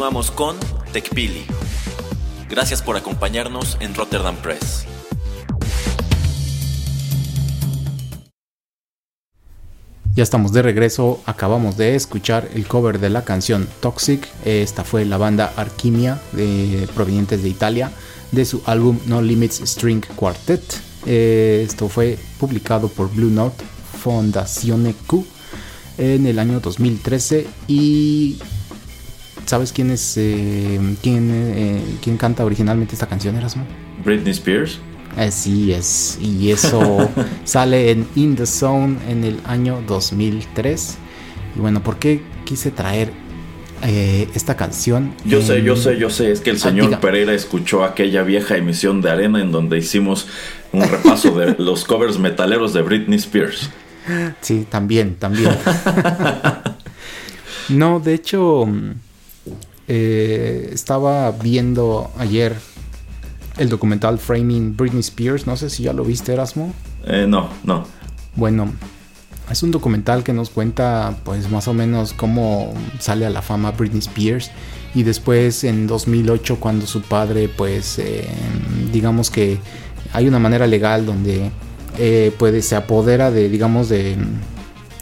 [0.01, 0.57] Continuamos con
[0.95, 1.45] TechPili.
[2.49, 4.87] Gracias por acompañarnos en Rotterdam Press.
[10.15, 15.05] Ya estamos de regreso, acabamos de escuchar el cover de la canción Toxic, esta fue
[15.05, 17.93] la banda Archimia de, provenientes de Italia,
[18.33, 20.63] de su álbum No Limits String Quartet.
[21.05, 23.63] Eh, esto fue publicado por Blue Note
[24.03, 25.27] Fondazione Q
[25.99, 28.39] en el año 2013 y
[29.51, 33.67] ¿sabes quién es eh, quién, eh, quién canta originalmente esta canción, Erasmo?
[34.05, 34.79] Britney Spears.
[35.17, 37.11] Así es, y eso
[37.45, 40.99] sale en In the Zone en el año 2003.
[41.57, 43.11] Y bueno, ¿por qué quise traer
[43.83, 45.15] eh, esta canción?
[45.25, 49.03] Yo sé, yo sé, yo sé, es que el señor Pereira escuchó aquella vieja emisión
[49.03, 50.29] de Arena en donde hicimos
[50.71, 53.69] un repaso de los covers metaleros de Britney Spears.
[54.43, 55.51] Sí, también, también.
[57.69, 58.69] no, de hecho,
[59.93, 62.55] eh, estaba viendo ayer
[63.59, 65.49] el documental Framing Britney Spears.
[65.49, 66.73] No sé si ya lo viste, Erasmo.
[67.05, 67.85] Eh, no, no.
[68.37, 68.73] Bueno,
[69.51, 73.73] es un documental que nos cuenta, pues, más o menos cómo sale a la fama
[73.73, 74.53] Britney Spears.
[74.95, 78.29] Y después, en 2008, cuando su padre, pues, eh,
[78.93, 79.59] digamos que
[80.13, 81.51] hay una manera legal donde
[81.99, 84.17] eh, pues, se apodera de, digamos, de,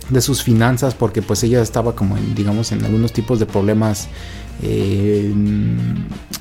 [0.09, 4.09] de sus finanzas, porque, pues, ella estaba como, en, digamos, en algunos tipos de problemas
[4.63, 5.33] eh,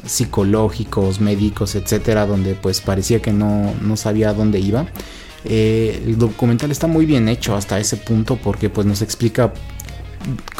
[0.07, 4.87] psicológicos, médicos, etcétera, donde pues parecía que no, sabía a dónde iba.
[5.45, 9.53] Eh, el documental está muy bien hecho hasta ese punto porque pues nos explica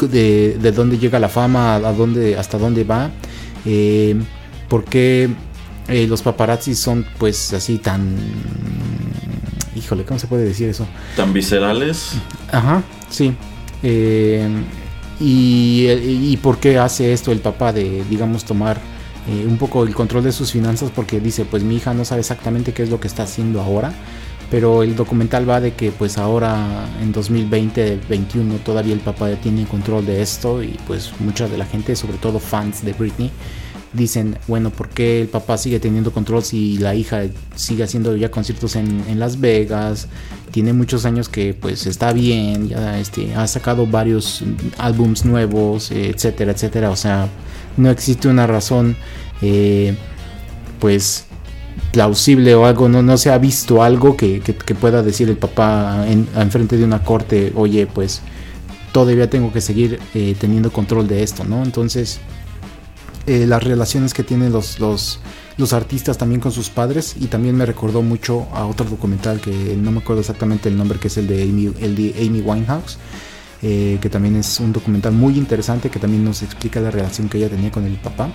[0.00, 3.10] de, dónde llega la fama, a dónde, hasta dónde va,
[3.66, 4.16] eh,
[4.68, 5.28] por qué
[5.88, 8.16] eh, los paparazzi son pues así tan...
[9.74, 10.86] Híjole, ¿cómo se puede decir eso?
[11.16, 12.12] Tan viscerales.
[12.50, 13.34] Ajá, sí.
[15.20, 18.78] Y, por qué hace esto el papá de, digamos, tomar
[19.28, 22.20] eh, un poco el control de sus finanzas porque dice, pues mi hija no sabe
[22.20, 23.92] exactamente qué es lo que está haciendo ahora,
[24.50, 29.66] pero el documental va de que pues ahora en 2020, 21 todavía el papá tiene
[29.66, 33.30] control de esto y pues mucha de la gente, sobre todo fans de Britney,
[33.92, 37.22] dicen, bueno, ¿por qué el papá sigue teniendo control si la hija
[37.54, 40.08] sigue haciendo ya conciertos en, en Las Vegas?
[40.50, 44.42] Tiene muchos años que pues está bien, ya este, ha sacado varios
[44.78, 46.90] álbums nuevos, etcétera, etcétera.
[46.90, 47.28] O sea,
[47.76, 48.96] no existe una razón
[49.40, 49.94] eh,
[50.80, 51.24] pues
[51.92, 54.40] plausible o algo, no, no se ha visto algo que,
[54.80, 58.20] pueda decir el papá en, frente de una corte, oye, pues
[58.92, 61.62] todavía tengo que seguir eh, teniendo control de esto, ¿no?
[61.62, 62.20] Entonces
[63.28, 65.20] eh, las relaciones que tienen los, los,
[65.74, 69.90] artistas también con sus padres y también me recordó mucho a otro documental que no
[69.90, 72.96] me acuerdo exactamente el nombre que es el de Amy, el de Amy Winehouse
[73.60, 77.36] eh, que también es un documental muy interesante que también nos explica la relación que
[77.36, 78.30] ella tenía con el papá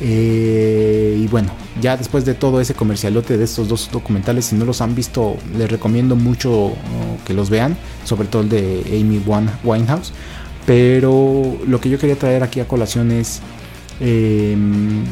[0.00, 4.66] eh, y bueno, ya después de todo ese comercialote de estos dos documentales, si no
[4.66, 6.72] los han visto, les recomiendo mucho
[7.26, 9.20] que los vean, sobre todo el de Amy
[9.64, 10.12] Winehouse.
[10.66, 13.40] Pero lo que yo quería traer aquí a colación es
[14.00, 15.04] Em,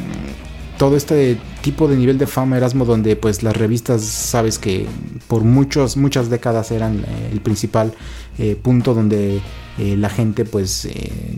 [0.79, 4.87] todo este tipo de nivel de fama Erasmo donde pues las revistas sabes que
[5.27, 7.94] por muchos muchas décadas eran eh, el principal
[8.38, 9.40] eh, punto donde
[9.79, 10.88] eh, la gente pues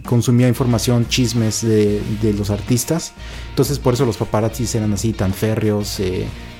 [0.04, 2.02] consumía información chismes de,
[2.36, 3.12] los artistas.
[3.50, 6.00] Entonces por eso los paparazzis eran así tan férreos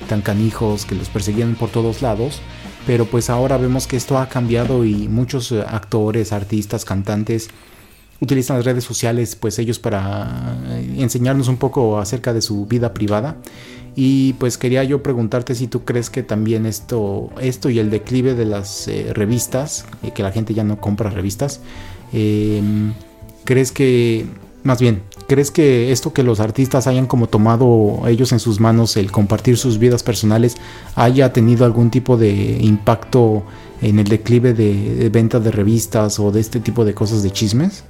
[0.07, 2.41] tan canijos que los perseguían por todos lados.
[2.87, 7.49] Pero pues ahora vemos que esto ha cambiado y muchos actores artistas cantantes
[8.21, 12.93] utilizan las redes sociales pues ellos para eh, enseñarnos un poco acerca de su vida
[12.93, 13.37] privada.
[13.95, 18.35] Y pues quería yo preguntarte si tú crees que también esto esto y el declive
[18.35, 21.59] de las eh, revistas eh, que la gente ya no compra revistas
[22.13, 22.93] em,
[23.45, 24.25] crees que
[24.63, 28.95] más bien crees que esto que los artistas hayan como tomado ellos en sus manos
[28.95, 30.55] el compartir sus vidas personales
[30.95, 33.43] haya tenido algún tipo de impacto
[33.81, 37.31] en el declive de, de venta de revistas o de este tipo de cosas de
[37.31, 37.83] chismes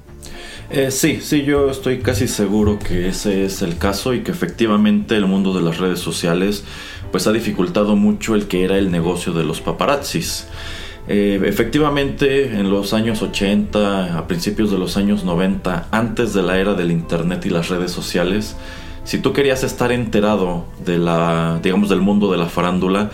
[0.70, 5.16] eh, sí, sí, yo estoy casi seguro que ese es el caso y que efectivamente
[5.16, 6.64] el mundo de las redes sociales
[7.10, 10.46] pues ha dificultado mucho el que era el negocio de los paparazzis.
[11.08, 16.58] Eh, efectivamente, en los años 80, a principios de los años 90, antes de la
[16.58, 18.54] era del internet y las redes sociales,
[19.02, 23.10] si tú querías estar enterado de la, digamos, del mundo de la farándula,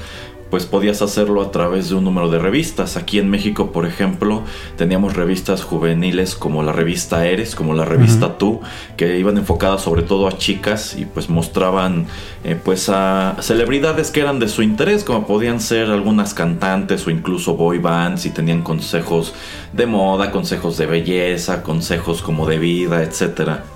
[0.51, 2.97] pues podías hacerlo a través de un número de revistas.
[2.97, 4.43] Aquí en México, por ejemplo,
[4.77, 8.61] teníamos revistas juveniles como la revista Eres, como la revista Tú,
[8.97, 12.07] que iban enfocadas sobre todo a chicas y pues mostraban
[12.45, 17.11] eh, pues a celebridades que eran de su interés, como podían ser algunas cantantes o
[17.11, 19.35] incluso boy bands y tenían consejos
[19.73, 23.76] de moda, consejos de belleza, consejos como de vida, etcétera.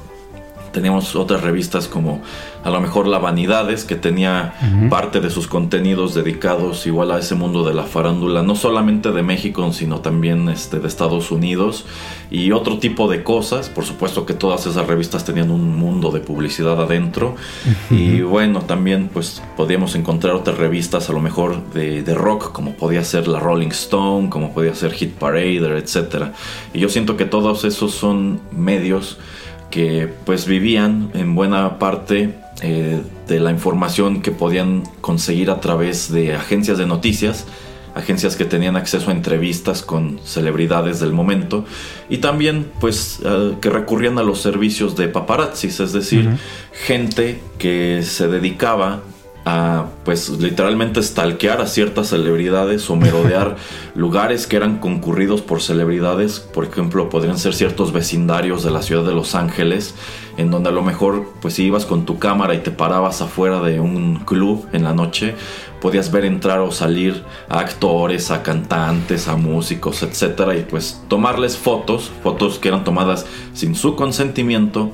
[0.72, 2.20] Teníamos otras revistas como
[2.62, 4.54] a lo mejor La Vanidades, que tenía
[4.90, 9.22] parte de sus contenidos dedicados igual a ese mundo de la farándula, no solamente de
[9.22, 11.86] México, sino también este, de Estados Unidos
[12.30, 13.68] y otro tipo de cosas.
[13.68, 17.36] Por supuesto que todas esas revistas tenían un mundo de publicidad adentro.
[17.90, 22.74] Y bueno, también pues podíamos encontrar otras revistas a lo mejor de, de, rock, como
[22.74, 26.26] podía ser la Rolling Stone, como podía ser Hit Parader, etc.
[26.72, 29.18] Y yo siento que todos esos son medios
[29.70, 36.12] que pues vivían en buena parte eh, de la información que podían conseguir a través
[36.12, 37.46] de agencias de noticias,
[37.94, 41.64] agencias que tenían acceso a entrevistas con celebridades del momento
[42.08, 46.28] y también pues eh, que recurrían a los servicios de paparazzis, es decir,
[46.72, 49.00] gente que se dedicaba
[49.50, 53.56] a pues literalmente stalkear a ciertas celebridades o merodear
[53.94, 59.04] lugares que eran concurridos por celebridades, por ejemplo, podrían ser ciertos vecindarios de la ciudad
[59.04, 59.94] de Los Ángeles,
[60.36, 63.60] en donde a lo mejor pues si ibas con tu cámara y te parabas afuera
[63.60, 65.34] de un club en la noche,
[65.80, 71.56] podías ver entrar o salir a actores, a cantantes, a músicos, etcétera y pues tomarles
[71.56, 74.92] fotos, fotos que eran tomadas sin su consentimiento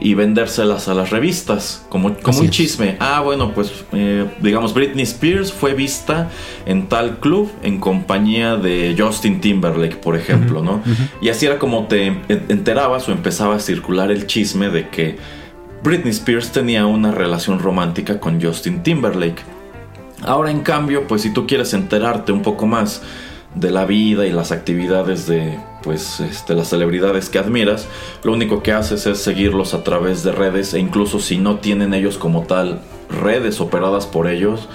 [0.00, 2.96] y vendérselas a las revistas como, como un chisme.
[3.00, 6.30] Ah, bueno, pues eh, digamos Britney Spears fue vista
[6.64, 10.82] en tal club en compañía de Justin Timberlake, por ejemplo, ¿no?
[11.20, 15.18] Y así era como te enterabas o empezaba a circular el chisme de que
[15.82, 19.42] Britney Spears tenía una relación romántica con Justin Timberlake.
[20.22, 23.02] Ahora en cambio, pues si tú quieres enterarte un poco más
[23.54, 27.86] de la vida y las actividades de pues este, las celebridades que admiras,
[28.22, 31.94] lo único que haces es seguirlos a través de redes e incluso si no tienen
[31.94, 34.68] ellos como tal redes operadas por ellos,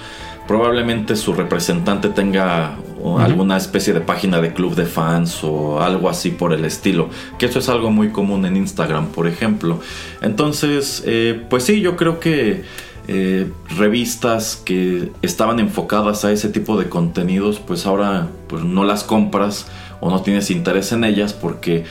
[0.46, 2.76] probablemente su representante tenga
[3.18, 7.46] alguna especie de página de club de fans o algo así por el estilo, que
[7.46, 9.80] eso es algo muy común en Instagram, por ejemplo.
[10.22, 12.64] Entonces, eh, pues sí, yo creo que
[13.08, 19.04] eh, revistas que estaban enfocadas a ese tipo de contenidos, pues ahora pues no las
[19.04, 19.66] compras
[20.00, 21.84] o no tienes interés en ellas porque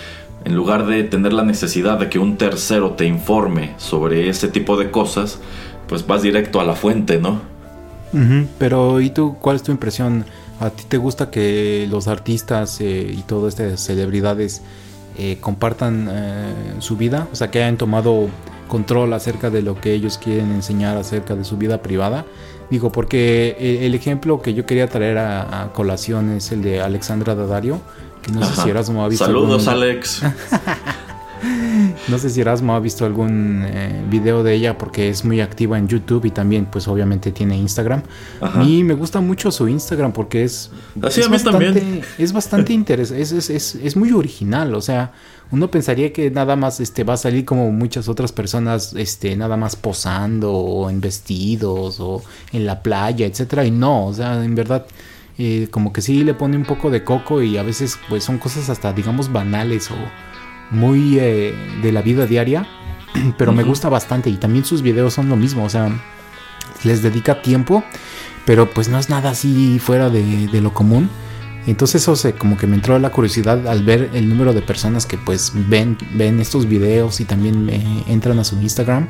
[0.43, 4.77] en lugar de tener la necesidad de que un tercero te informe sobre ese tipo
[4.77, 5.39] de cosas,
[5.87, 7.41] pues vas directo a la fuente, ¿no?
[8.57, 10.25] Pero ¿y tú cuál es tu impresión?
[10.61, 14.61] ¿A ti te gusta que los artistas eh, y todas estas celebridades
[15.17, 16.09] eh, compartan
[16.79, 17.27] su vida?
[17.33, 18.29] O sea, que hayan tomado
[18.67, 22.25] control acerca de lo que ellos quieren enseñar acerca de su vida privada.
[22.69, 27.79] Digo, porque el, ejemplo que yo quería traer a, colación es el de Alexandra Dadario,
[28.21, 29.25] que no sé si Erasmo ha visto.
[29.25, 30.21] Saludos, Alex.
[32.07, 35.77] no sé si Erasmo ha visto algún eh, video de ella porque es muy activa
[35.77, 38.03] en YouTube y también pues obviamente tiene Instagram.
[38.57, 40.71] Mí me gusta mucho su Instagram porque es...
[41.01, 42.01] Así a mí también.
[42.17, 45.13] Es bastante interesante, es, es, es, muy original, o sea,
[45.51, 49.57] uno pensaría que nada más este, va a salir como muchas otras personas, este, nada
[49.57, 54.55] más posando o en vestidos o en la playa, etcétera, y no, o sea, en
[54.55, 54.85] verdad...
[55.37, 58.37] Eh, como que sí le pone un poco de coco y a veces pues son
[58.37, 59.95] cosas hasta digamos banales o,
[60.71, 62.67] muy eh, de la vida diaria,
[63.37, 65.89] pero me gusta bastante y también sus videos son lo mismo, o sea,
[66.83, 67.83] les dedica tiempo,
[68.45, 71.09] pero pues no es nada así fuera de, lo común.
[71.67, 75.07] Entonces eso se, como que me entró la curiosidad al ver el número de personas
[75.07, 79.07] que pues ven, ven estos videos y también eh, entran a su Instagram.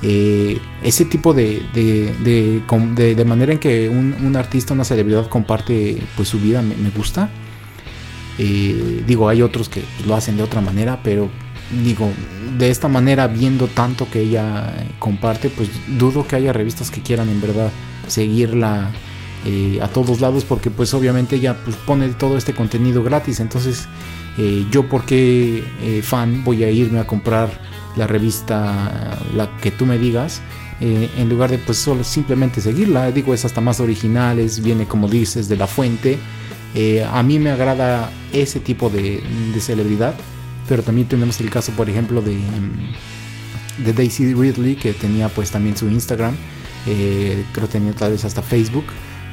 [0.00, 2.14] Eh, ese tipo de, de,
[3.14, 7.30] de, manera en que un, artista, una celebridad comparte pues su vida me, me gusta.
[8.38, 11.28] Eh, digo, hay otros que lo hacen de otra manera, pero
[11.84, 12.08] digo,
[12.56, 15.68] de esta manera, viendo tanto que ella comparte, pues
[15.98, 17.70] dudo que haya revistas que quieran en verdad
[18.06, 18.90] seguirla
[19.44, 23.88] eh, a todos lados, porque pues obviamente ella pues, pone todo este contenido gratis, entonces
[24.38, 25.64] eh, yo porque
[26.02, 27.50] fan voy a irme a comprar
[27.96, 30.40] la revista, la que tú me digas,
[30.80, 35.08] en lugar de pues solo simplemente seguirla, digo, es hasta más original, es, viene como
[35.08, 36.18] dices de la fuente,
[36.74, 39.22] eh, a mí me agrada ese tipo de,
[39.60, 40.14] celebridad,
[40.68, 45.76] pero también tenemos el caso, por ejemplo, de, mm, Daisy Ridley, que tenía pues también
[45.76, 46.36] su Instagram,
[46.86, 48.84] eh, creo que tenía tal vez hasta Facebook.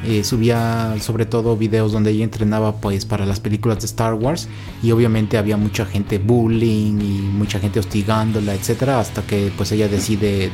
[0.04, 4.48] Eh, subía sobre todo videos donde ella entrenaba pues para las películas de Star Wars.
[4.84, 9.88] Y obviamente había mucha gente bullying y mucha gente hostigándola etcétera hasta que pues ella
[9.88, 10.52] decide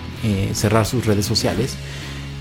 [0.54, 1.76] cerrar sus redes sociales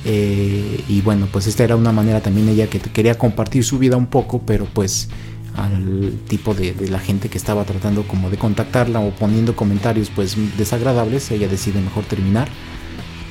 [0.05, 3.97] eh, y bueno, pues esta era una manera también ella que quería compartir su vida
[3.97, 5.09] un poco, pero pues
[5.57, 10.37] al tipo de, la gente que estaba tratando como de contactarla o poniendo comentarios pues
[10.57, 12.49] desagradables, ella decide mejor terminar.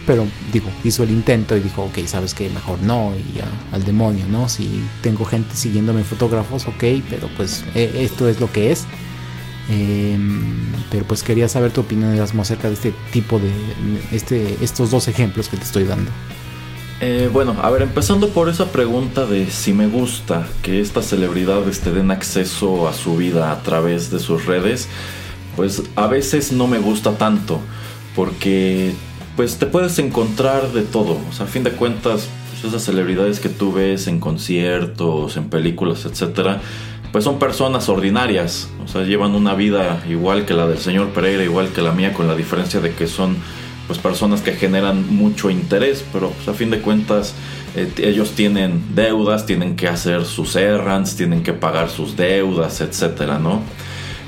[0.05, 3.39] Pero digo, hizo el intento y dijo, ok, sabes que mejor no, y
[3.73, 4.49] al demonio, ¿no?
[4.49, 8.85] Si tengo gente siguiéndome fotógrafos, ok, pero pues e, esto es lo que es.
[9.69, 13.51] Em, pero pues quería saber tu opinión, Erasmo, acerca de este tipo de,
[14.11, 16.09] este, estos dos ejemplos que te estoy dando.
[17.01, 21.79] Eh, bueno, a ver, empezando por esa pregunta de si me gusta que estas celebridades
[21.79, 24.89] te den acceso a su vida a través de sus redes,
[25.55, 27.61] pues a veces no me gusta tanto,
[28.17, 28.93] porque
[29.37, 33.39] pues te puedes encontrar de todo, o sea, a fin de cuentas, pues, esas celebridades
[33.39, 36.59] que tú ves en conciertos, en películas, etcétera,
[37.13, 41.45] pues son personas ordinarias, o sea, llevan una vida igual que la del señor Pereira,
[41.45, 43.37] igual que la mía, con la diferencia de que son
[43.89, 47.33] pues personas que generan mucho interés, pero pues, a fin de cuentas
[47.75, 53.39] eh, ellos tienen deudas, tienen que hacer sus errands, tienen que pagar sus deudas, etcétera,
[53.39, 53.63] ¿no?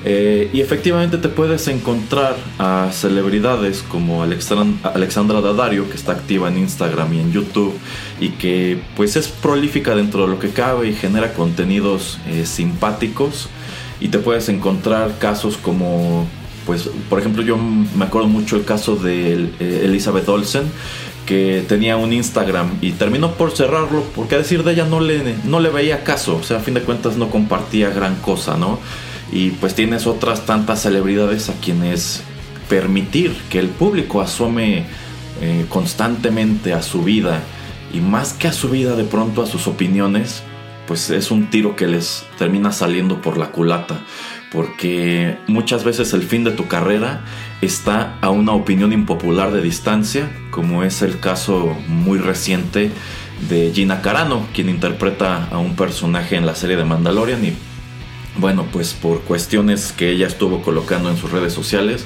[0.03, 6.57] Eh, y efectivamente te puedes encontrar a celebridades como Alexandra Daddario, que está activa en
[6.57, 7.78] Instagram y en YouTube,
[8.20, 13.47] y que pues es prolífica dentro de lo que cabe y genera contenidos eh, simpáticos.
[13.99, 16.26] Y te puedes encontrar casos como
[16.72, 20.63] pues por ejemplo yo me acuerdo mucho el caso de eh, Elizabeth Olsen
[21.26, 25.36] que tenía un Instagram y terminó por cerrarlo porque a decir de ella no le,
[25.43, 28.80] no le veía caso, o sea, a fin de cuentas no compartía gran cosa, ¿no?
[29.34, 32.24] Y pues tienes otras tantas celebridades a quienes
[32.69, 34.86] permitir que el público asome
[35.41, 37.41] eh, constantemente a su vida.
[37.93, 40.41] Y más que a su vida de pronto a sus opiniones,
[40.88, 43.99] pues es un tiro que les termina saliendo por la culata
[44.52, 47.24] porque muchas veces el fin de tu carrera
[47.62, 52.91] está a una opinión impopular de distancia, como es el caso muy reciente
[53.49, 57.54] de Gina Carano, quien interpreta a un personaje en la serie de Mandalorian y
[58.38, 62.06] bueno, pues por cuestiones que ella estuvo colocando en sus redes sociales,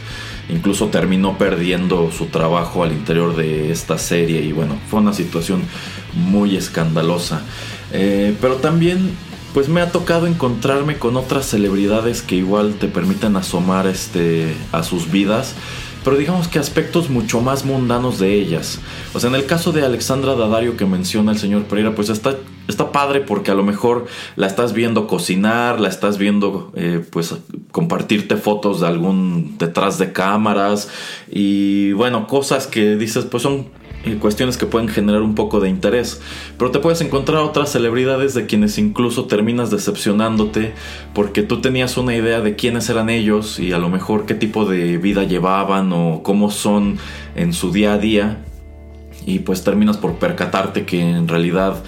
[0.49, 5.61] incluso terminó perdiendo su trabajo al interior de esta serie y bueno, fue una situación
[6.13, 7.41] muy escandalosa.
[7.91, 9.11] Eh, pero también
[9.55, 14.83] pues me ha tocado encontrarme con otras celebridades que igual te permiten asomar este, a
[14.83, 15.55] sus vidas,
[16.03, 18.81] pero digamos que aspectos mucho más mundanos de ellas.
[19.13, 22.35] O sea, en el caso de Alexandra Dadario que menciona el señor Pereira, pues está,
[22.67, 27.33] está padre porque a lo mejor la estás viendo cocinar, la estás viendo eh, pues
[27.71, 30.89] compartirte fotos de algún detrás de cámaras
[31.31, 33.67] y bueno, cosas que dices pues son
[34.13, 36.21] cuestiones que pueden generar un poco de interés.
[36.57, 40.73] Pero te puedes encontrar otras celebridades de quienes incluso terminas decepcionándote
[41.13, 44.65] porque tú tenías una idea de quiénes eran ellos y a lo mejor qué tipo
[44.65, 46.97] de vida llevaban o cómo son
[47.35, 48.43] en su día a día.
[49.25, 51.83] Y pues terminas por percatarte que en realidad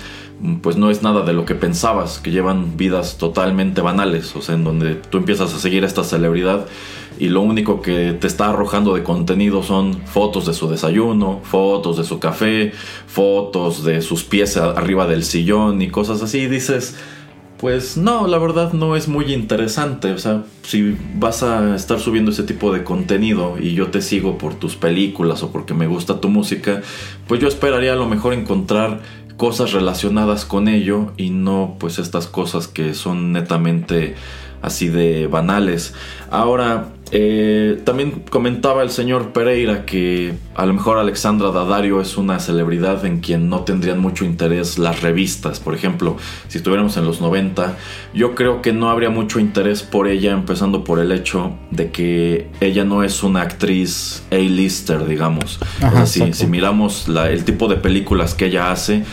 [0.61, 4.55] pues no es nada de lo que pensabas, que llevan vidas totalmente banales, o sea,
[4.55, 6.68] en donde tú empiezas a seguir a esta celebridad
[7.20, 11.97] y lo único que te está arrojando de contenido son fotos de su desayuno, fotos
[11.97, 12.72] de su café,
[13.07, 16.47] fotos de sus pies arriba del sillón y cosas así.
[16.47, 16.95] Dices,
[17.57, 20.11] pues no, la verdad no es muy interesante.
[20.11, 24.38] O sea, si vas a estar subiendo ese tipo de contenido y yo te sigo
[24.38, 26.82] por tus películas o porque me gusta tu música,
[27.28, 29.01] pues yo esperaría a lo mejor encontrar
[29.38, 34.15] cosas relacionadas con ello y no pues estas cosas que son netamente
[34.61, 35.93] así de banales.
[36.30, 42.39] Ahora, eh, también comentaba el señor Pereira que a lo mejor Alexandra Daddario es una
[42.39, 45.60] celebridad en quien no tendrían mucho interés las revistas.
[45.60, 47.78] Por ejemplo, si estuviéramos en los 90,
[48.14, 52.49] yo creo que no habría mucho interés por ella, empezando por el hecho de que
[52.60, 55.60] ella no es una actriz A-lister, digamos.
[56.05, 59.03] si, miramos el tipo de películas que ella hace,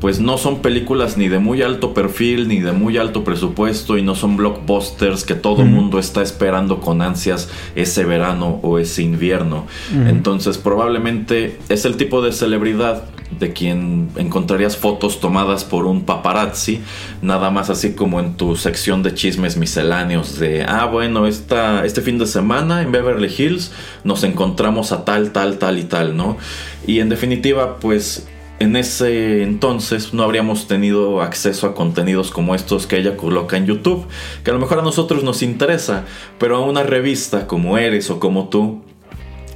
[0.00, 4.02] pues no son películas ni de muy alto perfil, ni de muy alto presupuesto, y
[4.02, 9.02] no son blockbusters que todo el mundo está esperando con ansias ese verano o ese
[9.02, 9.66] invierno.
[10.06, 16.80] Entonces probablemente es el tipo de celebridad de quien encontrarías fotos tomadas por un paparazzi,
[17.20, 22.00] nada más así como en tu sección de chismes misceláneos de, ah, bueno, esta, este
[22.00, 23.72] fin de semana en Beverly Hills
[24.04, 26.38] nos encontramos a tal, tal, tal y tal, ¿no?
[26.86, 28.26] Y en definitiva, pues
[28.60, 33.66] en ese entonces no habríamos tenido acceso a contenidos como estos que ella coloca en
[33.66, 34.06] YouTube,
[34.42, 36.04] que a lo mejor a nosotros nos interesa,
[36.38, 38.82] pero a una revista como Eres o como tú,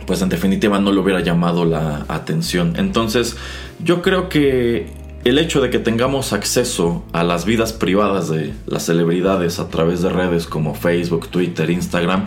[0.07, 2.75] pues en definitiva no le hubiera llamado la atención.
[2.77, 3.37] Entonces
[3.83, 4.87] yo creo que
[5.25, 10.03] el hecho de que tengamos acceso a las vidas privadas de las celebridades a través
[10.03, 12.27] de redes como Facebook, Twitter, Instagram,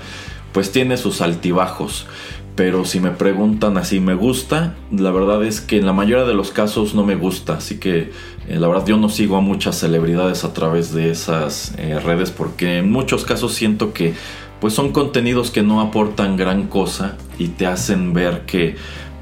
[0.54, 2.06] pues tiene sus altibajos.
[2.56, 4.76] Pero si me preguntan así, ¿me gusta?
[4.90, 7.56] La verdad es que en la mayoría de los casos no me gusta.
[7.56, 8.12] Así que
[8.48, 12.32] eh, la verdad yo no sigo a muchas celebridades a través de esas eh, redes
[12.32, 14.14] porque en muchos casos siento que
[14.62, 18.76] pues son contenidos que no aportan gran cosa y te hacen ver que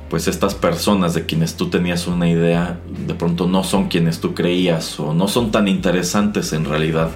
[0.10, 4.36] pues estas personas de quienes tú tenías una idea de pronto no son quienes tú
[4.36, 7.10] creías o no son tan interesantes en realidad.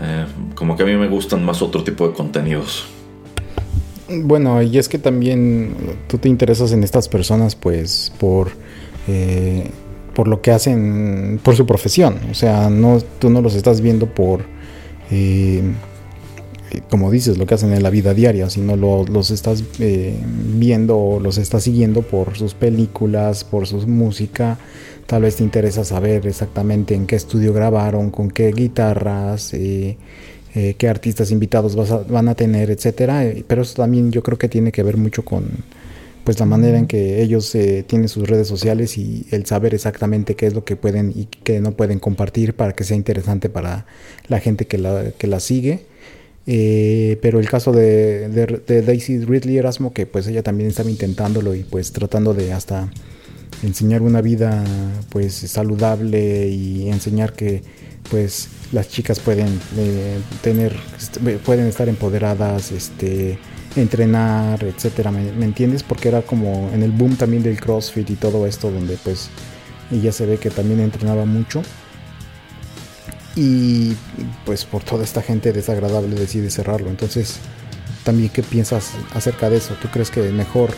[0.00, 0.24] Eh,
[0.54, 2.86] como que a mí me gustan más otro tipo de contenidos.
[4.24, 5.74] Bueno, y es que también
[6.08, 8.50] tú te interesas en estas personas pues por,
[9.08, 9.70] eh,
[10.14, 12.18] por lo que hacen, por su profesión.
[12.30, 14.42] O sea, no, tú no los estás viendo por,
[15.10, 15.62] eh,
[16.90, 21.38] como dices, lo que hacen en la vida diaria, sino los estás eh, viendo los
[21.38, 24.58] estás siguiendo por sus películas, por su música.
[25.06, 29.54] Tal vez te interesa saber exactamente en qué estudio grabaron, con qué guitarras.
[30.54, 31.74] Eh, qué artistas invitados
[32.08, 33.24] van a tener, etcétera.
[33.24, 35.46] Eh, pero eso también yo creo que tiene que ver mucho con
[36.24, 40.36] pues la manera en que ellos eh, tienen sus redes sociales y el saber exactamente
[40.36, 43.86] qué es lo que pueden y qué no pueden compartir para que sea interesante para
[44.28, 45.80] la gente que la, que la sigue.
[46.44, 51.64] pero el caso de, de, Daisy Ridley Erasmo, que pues ella también estaba intentándolo y
[51.64, 52.88] pues tratando de hasta
[53.64, 54.64] enseñar una vida
[55.10, 57.62] pues saludable y enseñar que
[58.10, 60.76] pues las chicas pueden eh, tener
[61.44, 63.38] pueden estar empoderadas este
[63.76, 68.46] entrenar etcétera ¿me, entiendes porque era como en el boom también del CrossFit y todo
[68.46, 69.30] esto donde pues
[69.92, 71.62] ella se ve que también entrenaba mucho.
[73.34, 73.94] Y
[74.44, 76.90] pues por toda esta gente desagradable decide cerrarlo.
[76.90, 77.38] Entonces
[78.04, 80.70] también qué piensas acerca de eso tú crees que mejor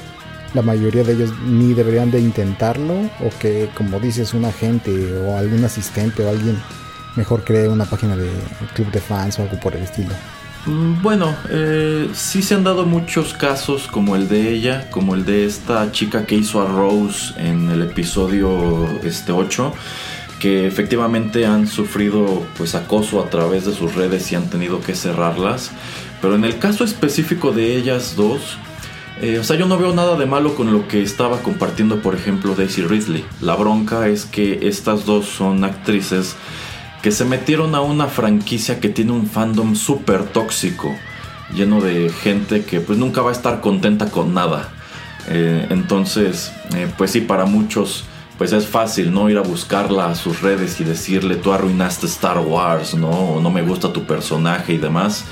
[0.52, 5.34] la mayoría de ellos ni deberían de intentarlo o que como dices un agente o
[5.34, 6.58] algún asistente o alguien
[7.16, 8.30] mejor cree una página de
[8.74, 10.14] club de fans o algo por el estilo.
[10.66, 15.24] Mm, bueno, eh, sí se han dado muchos casos como el de ella, como el
[15.24, 19.74] de esta chica que hizo a Rose en el episodio este 8,
[20.38, 24.94] que efectivamente han sufrido pues acoso a través de sus redes y han tenido que
[24.94, 25.70] cerrarlas.
[26.22, 28.56] Pero en el caso específico de ellas dos,
[29.20, 32.14] eh, o sea, yo no veo nada de malo con lo que estaba compartiendo, por
[32.14, 33.24] ejemplo, Daisy Ridley.
[33.42, 36.36] La bronca es que estas dos son actrices
[37.04, 40.96] que se metieron a una franquicia que tiene un fandom súper tóxico,
[41.54, 44.70] lleno de gente que pues nunca va a estar contenta con nada.
[45.28, 48.04] Eh, entonces, eh, pues sí, para muchos
[48.38, 49.28] pues es fácil, ¿no?
[49.28, 53.10] Ir a buscarla a sus redes y decirle, tú arruinaste Star Wars, ¿no?
[53.10, 55.26] O no me gusta tu personaje y demás.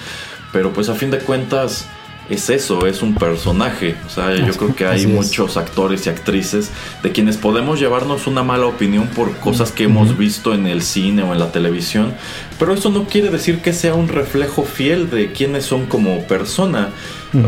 [0.52, 1.86] Pero pues a fin de cuentas
[2.32, 3.96] es eso, es un personaje.
[4.06, 6.70] O sea, yo creo que hay muchos actores y actrices
[7.02, 11.22] de quienes podemos llevarnos una mala opinión por cosas que hemos visto en el cine
[11.22, 12.14] o en la televisión,
[12.58, 16.90] pero eso no quiere decir que sea un reflejo fiel de quiénes son como persona.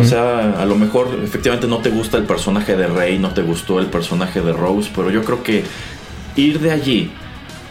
[0.00, 3.42] O sea, a lo mejor efectivamente no te gusta el personaje de Rey, no te
[3.42, 5.62] gustó el personaje de Rose, pero yo creo que
[6.36, 7.10] ir de allí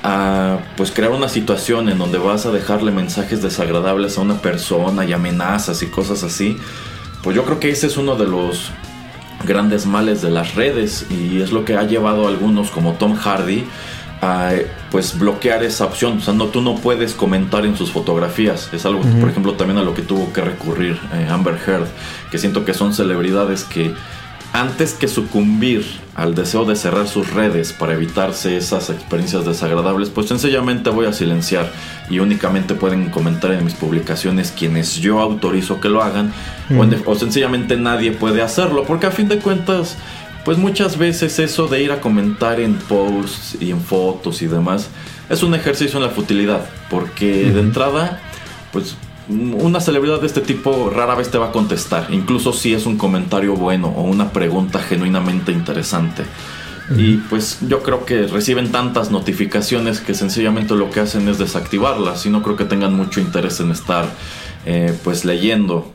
[0.03, 5.05] a pues crear una situación en donde vas a dejarle mensajes desagradables a una persona
[5.05, 6.57] y amenazas y cosas así,
[7.23, 8.71] pues yo creo que ese es uno de los
[9.45, 13.15] grandes males de las redes y es lo que ha llevado a algunos como Tom
[13.15, 13.65] Hardy
[14.21, 14.51] a
[14.91, 16.17] pues bloquear esa opción.
[16.17, 18.69] O sea, no, tú no puedes comentar en sus fotografías.
[18.71, 21.87] Es algo, por ejemplo, también a lo que tuvo que recurrir eh, Amber Heard,
[22.31, 23.93] que siento que son celebridades que
[24.53, 25.83] antes que sucumbir
[26.13, 31.13] al deseo de cerrar sus redes para evitarse esas experiencias desagradables, pues sencillamente voy a
[31.13, 31.71] silenciar
[32.07, 36.31] y únicamente pueden comentar en mis publicaciones quienes yo autorizo que lo hagan
[37.05, 39.97] o, sencillamente nadie puede hacerlo, porque a fin de cuentas,
[40.45, 44.89] pues muchas veces eso de ir a comentar en posts y en fotos y demás
[45.31, 48.19] es un ejercicio en la futilidad, porque de entrada,
[48.71, 48.97] pues
[49.29, 52.97] una celebridad de este tipo rara vez te va a contestar, incluso si es un
[52.97, 56.23] comentario bueno o una pregunta genuinamente interesante.
[56.97, 62.25] Y pues yo creo que reciben tantas notificaciones que sencillamente lo que hacen es desactivarlas
[62.25, 64.05] y no creo que tengan mucho interés en estar
[64.65, 65.93] eh, pues leyendo.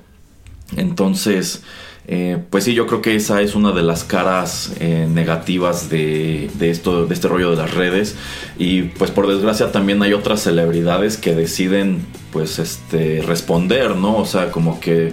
[0.76, 1.62] Entonces,
[2.10, 6.50] eh, pues sí, yo creo que esa es una de las caras eh, negativas de,
[6.58, 8.16] esto, de este rollo de las redes.
[8.58, 14.16] Y pues por desgracia también hay otras celebridades que deciden pues este responder, ¿no?
[14.16, 15.12] O sea, como que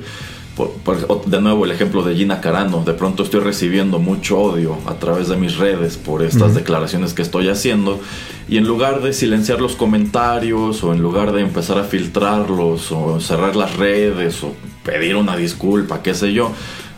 [1.25, 5.27] de nuevo el ejemplo de Gina Carano, de pronto estoy recibiendo mucho odio a través
[5.27, 7.99] de mis redes por estas declaraciones que estoy haciendo
[8.47, 13.19] y en lugar de silenciar los comentarios o en lugar de empezar a filtrarlos o
[13.19, 14.53] cerrar las redes o
[14.85, 16.53] pedir una disculpa, qué sé yo,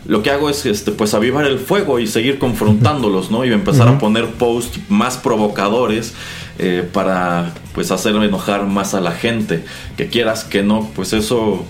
[0.08, 3.44] lo que hago es este pues avivar el fuego y seguir confrontándolos, ¿no?
[3.44, 6.14] Y empezar a poner posts más provocadores
[6.58, 9.64] eh, para pues hacer enojar más a la gente.
[9.98, 11.66] Que quieras que no, pues eso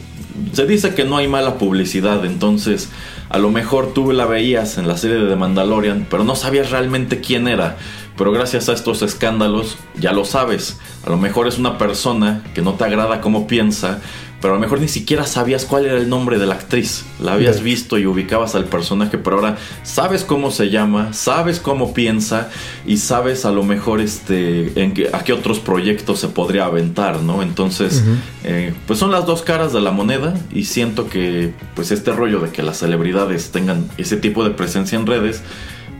[0.52, 2.90] se dice que no hay mala publicidad, entonces
[3.28, 6.70] a lo mejor tú la veías en la serie de The Mandalorian, pero no sabías
[6.70, 7.76] realmente quién era.
[8.16, 10.78] Pero gracias a estos escándalos ya lo sabes.
[11.04, 14.00] A lo mejor es una persona que no te agrada cómo piensa,
[14.40, 17.04] pero a lo mejor ni siquiera sabías cuál era el nombre de la actriz.
[17.20, 21.92] La habías visto y ubicabas al personaje, pero ahora sabes cómo se llama, sabes cómo
[21.92, 22.48] piensa
[22.86, 27.42] y sabes a lo mejor este, en a qué otros proyectos se podría aventar, ¿no?
[27.42, 28.04] Entonces,
[28.44, 32.38] eh, pues son las dos caras de la moneda y siento que pues este rollo
[32.38, 35.42] de que las celebridades tengan ese tipo de presencia en redes,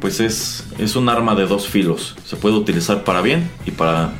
[0.01, 2.15] pues es, es un arma de dos filos.
[2.25, 4.13] Se puede utilizar para bien y para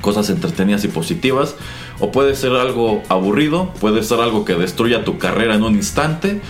[0.00, 1.54] cosas entretenidas y positivas.
[2.02, 6.40] O puede ser algo aburrido, puede ser algo que destruya tu carrera en un instante.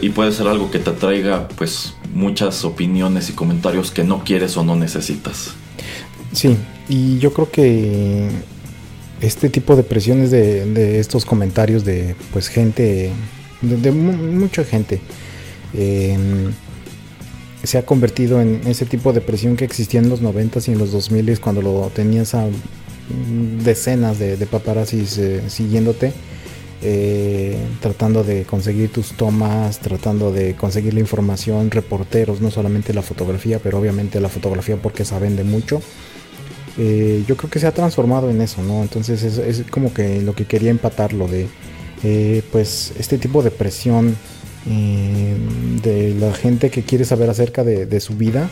[0.00, 4.56] y puede ser algo que te traiga pues muchas opiniones y comentarios que no quieres
[4.56, 5.50] o no necesitas.
[6.32, 6.56] Sí,
[6.88, 8.30] y yo creo que
[9.20, 13.12] este tipo de presiones de, estos comentarios de pues gente,
[13.60, 15.02] de, mucha gente,
[15.74, 16.52] em,
[17.62, 20.78] se ha convertido en ese tipo de presión que existía en los 90s y en
[20.78, 22.46] los 2000s cuando lo tenías a
[23.62, 26.12] decenas de, de paparazzis eh, siguiéndote.
[26.82, 33.02] Eh, tratando de conseguir tus tomas, tratando de conseguir la información, reporteros, no solamente la
[33.02, 35.82] fotografía, pero obviamente la fotografía porque saben de mucho.
[36.78, 38.80] Eh, yo creo que se ha transformado en eso, ¿no?
[38.80, 41.48] Entonces es, como que lo que quería empatar, lo de,
[42.50, 44.16] pues, este tipo de presión
[44.64, 48.48] de la gente que quiere saber acerca de, su vida,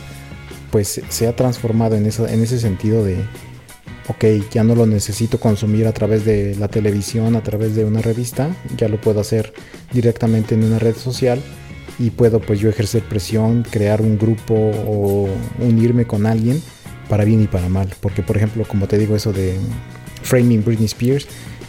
[0.70, 3.24] pues se ha transformado en, en ese sentido de,
[4.09, 8.00] ok, ya no lo necesito consumir a través de la televisión, a través de una
[8.00, 9.52] revista, ya lo puedo hacer
[9.92, 11.40] directamente en una red social
[11.98, 15.28] y puedo pues yo ejercer presión, crear un grupo o
[15.59, 16.62] unirme con alguien
[17.09, 17.88] para bien y para mal.
[18.00, 19.56] Porque por ejemplo, como te digo eso de
[20.22, 21.26] Framing Britney Spears,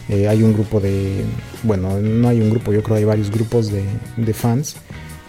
[0.08, 1.24] eh, hay un grupo de,
[1.62, 3.84] bueno, no hay un grupo, yo creo hay varios grupos de,
[4.16, 4.76] de fans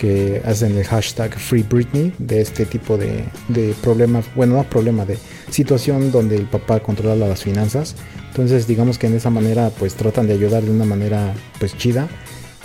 [0.02, 5.06] que hacen el hashtag Free Britney de este tipo de, de problema, bueno, no problema,
[5.06, 5.16] de
[5.52, 7.96] situación donde el papá controla las finanzas.
[8.30, 12.10] Entonces digamos que en esa manera pues tratan de ayudar de una manera pues chida.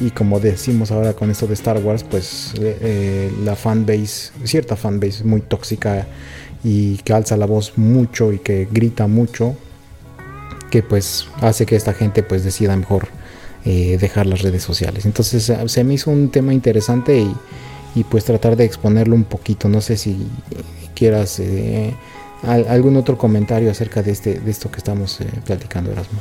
[0.00, 4.74] Y como decimos ahora con esto de Star Wars, pues eh, eh, la fanbase, cierta
[4.74, 6.06] fanbase muy tóxica
[6.64, 9.56] y que alza la voz mucho y que grita mucho,
[10.70, 13.08] que pues hace que esta gente pues decida mejor
[13.68, 15.06] eh, dejar las redes sociales.
[15.06, 17.26] Entonces se me hizo un tema interesante
[17.96, 19.68] y, pues tratar de exponerlo un poquito.
[19.68, 20.28] No sé si
[20.94, 21.92] quieras eh,
[22.44, 26.20] algún otro comentario acerca de, este, de esto que estamos eh, platicando, Erasmo.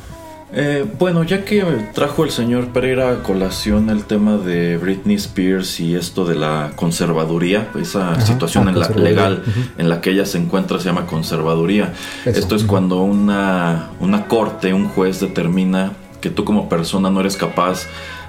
[0.98, 5.94] bueno, ya que trajo el señor Pereira a colación el tema de Britney Spears y
[5.94, 9.44] esto de la conservaduría, esa situación en la, legal
[9.78, 11.94] en la que ella se encuentra se llama conservaduría.
[12.26, 15.92] Esto es cuando una, una corte, un juez determina
[16.26, 17.86] que tú como persona no eres capaz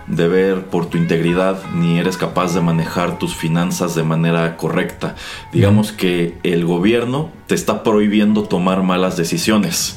[0.07, 5.15] de ver por tu integridad ni eres capaz de manejar tus finanzas de manera correcta.
[5.51, 9.97] Digamos que el gobierno te está prohibiendo tomar malas decisiones.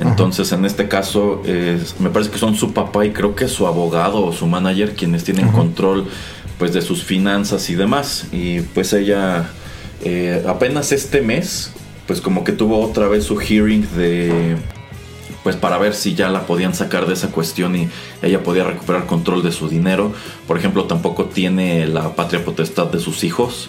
[0.00, 1.42] Entonces, en este caso,
[1.98, 5.22] me parece que son su papá y creo que su abogado o su manager quienes
[5.22, 6.06] tienen control
[6.58, 8.28] pues de sus finanzas y demás.
[8.32, 9.50] Y pues ella
[10.02, 11.72] eh, apenas este mes,
[12.06, 14.56] pues como que tuvo otra vez su hearing de
[15.44, 17.88] pues para ver si ya la podían sacar de esa cuestión y
[18.22, 20.12] ella podía recuperar control de su dinero.
[20.48, 23.68] Por ejemplo, tampoco tiene la patria potestad de sus hijos.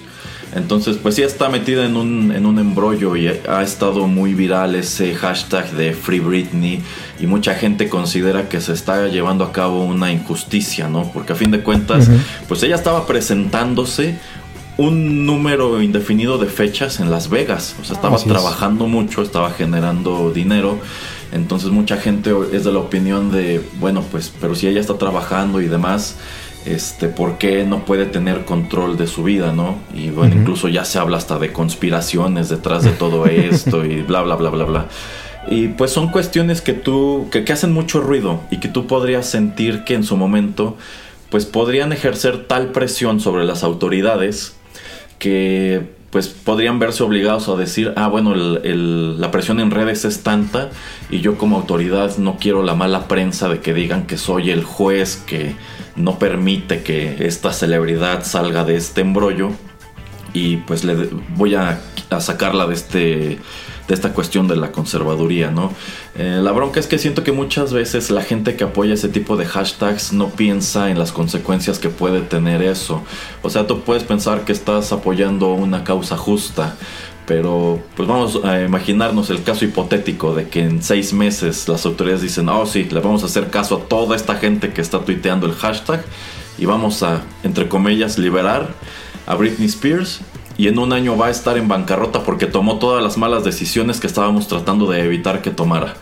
[0.56, 4.74] Entonces, pues ya está metida en un, en un embrollo y ha estado muy viral
[4.76, 6.82] ese hashtag de Free Britney
[7.20, 11.12] y mucha gente considera que se está llevando a cabo una injusticia, ¿no?
[11.12, 12.10] Porque a fin de cuentas,
[12.48, 14.18] pues ella estaba presentándose
[14.78, 20.32] un número indefinido de fechas en Las Vegas, o sea, estaba trabajando mucho, estaba generando
[20.34, 20.80] dinero
[21.36, 25.60] entonces mucha gente es de la opinión de, bueno, pues, pero si ella está trabajando
[25.60, 26.16] y demás,
[26.66, 29.78] este, ¿por qué no puede tener control de su vida, no?
[29.94, 34.22] Y bueno, incluso ya se habla hasta de conspiraciones detrás de todo esto y bla,
[34.22, 34.88] bla, bla, bla, bla.
[35.48, 39.28] Y pues son cuestiones que tú, que, que hacen mucho ruido y que tú podrías
[39.28, 40.78] sentir que en su momento,
[41.30, 44.56] pues podrían ejercer tal presión sobre las autoridades
[45.20, 50.70] que pues podrían verse obligados a decir, ah, bueno, la presión en redes es tanta
[51.10, 54.64] y yo como autoridad no quiero la mala prensa de que digan que soy el
[54.64, 55.58] juez que
[55.98, 59.50] no permite que esta celebridad salga de este embrollo
[60.32, 63.40] y pues le voy a, a sacarla de este
[63.90, 65.74] de esta cuestión de la conservaduría, ¿no?
[66.18, 69.36] Eh, la bronca es que siento que muchas veces la gente que apoya ese tipo
[69.36, 73.04] de hashtags no piensa en las consecuencias que puede tener eso.
[73.42, 76.78] O sea, tú puedes pensar que estás apoyando una causa justa,
[77.26, 82.22] pero pues vamos a imaginarnos el caso hipotético de que en seis meses las autoridades
[82.22, 85.48] dicen, oh sí, le vamos a hacer caso a toda esta gente que está tuiteando
[85.48, 86.06] el hashtag
[86.58, 88.70] y vamos a, entre comillas, liberar
[89.28, 90.22] a Britney Spears
[90.58, 94.00] y en un año va a estar en bancarrota porque tomó todas las malas decisiones
[94.00, 95.96] que estábamos tratando de evitar que tomara.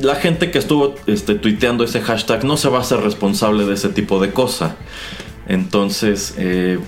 [0.00, 3.74] la gente que estuvo este, tuiteando ese hashtag no se va a hacer responsable de
[3.74, 4.76] ese tipo de cosa.
[5.48, 6.78] Entonces, eh,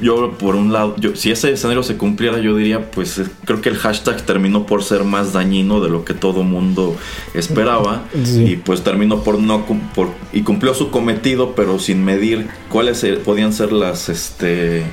[0.00, 3.60] yo por un lado, yo, si ese escenario se cumpliera, yo diría, pues eh, creo
[3.60, 6.96] que el hashtag terminó por ser más dañino de lo que todo mundo
[7.34, 13.04] esperaba y pues terminó por no por, y cumplió su cometido, pero sin medir cuáles
[13.24, 14.84] podían ser las este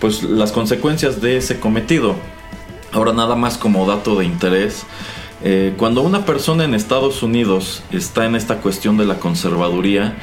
[0.00, 2.16] pues las consecuencias de ese cometido.
[2.92, 4.84] Ahora nada más como dato de interés.
[5.42, 10.16] Eh, cuando una persona en Estados Unidos está en esta cuestión de la conservaduría,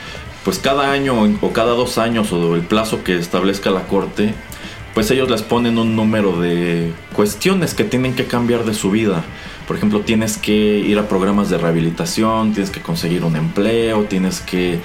[0.44, 4.34] pues cada año o cada dos años o el plazo que establezca la corte,
[4.94, 9.24] pues ellos les ponen un número de cuestiones que tienen que cambiar de su vida.
[9.68, 14.42] Por ejemplo, tienes que ir a programas de rehabilitación, tienes que conseguir un empleo, tienes
[14.42, 14.80] que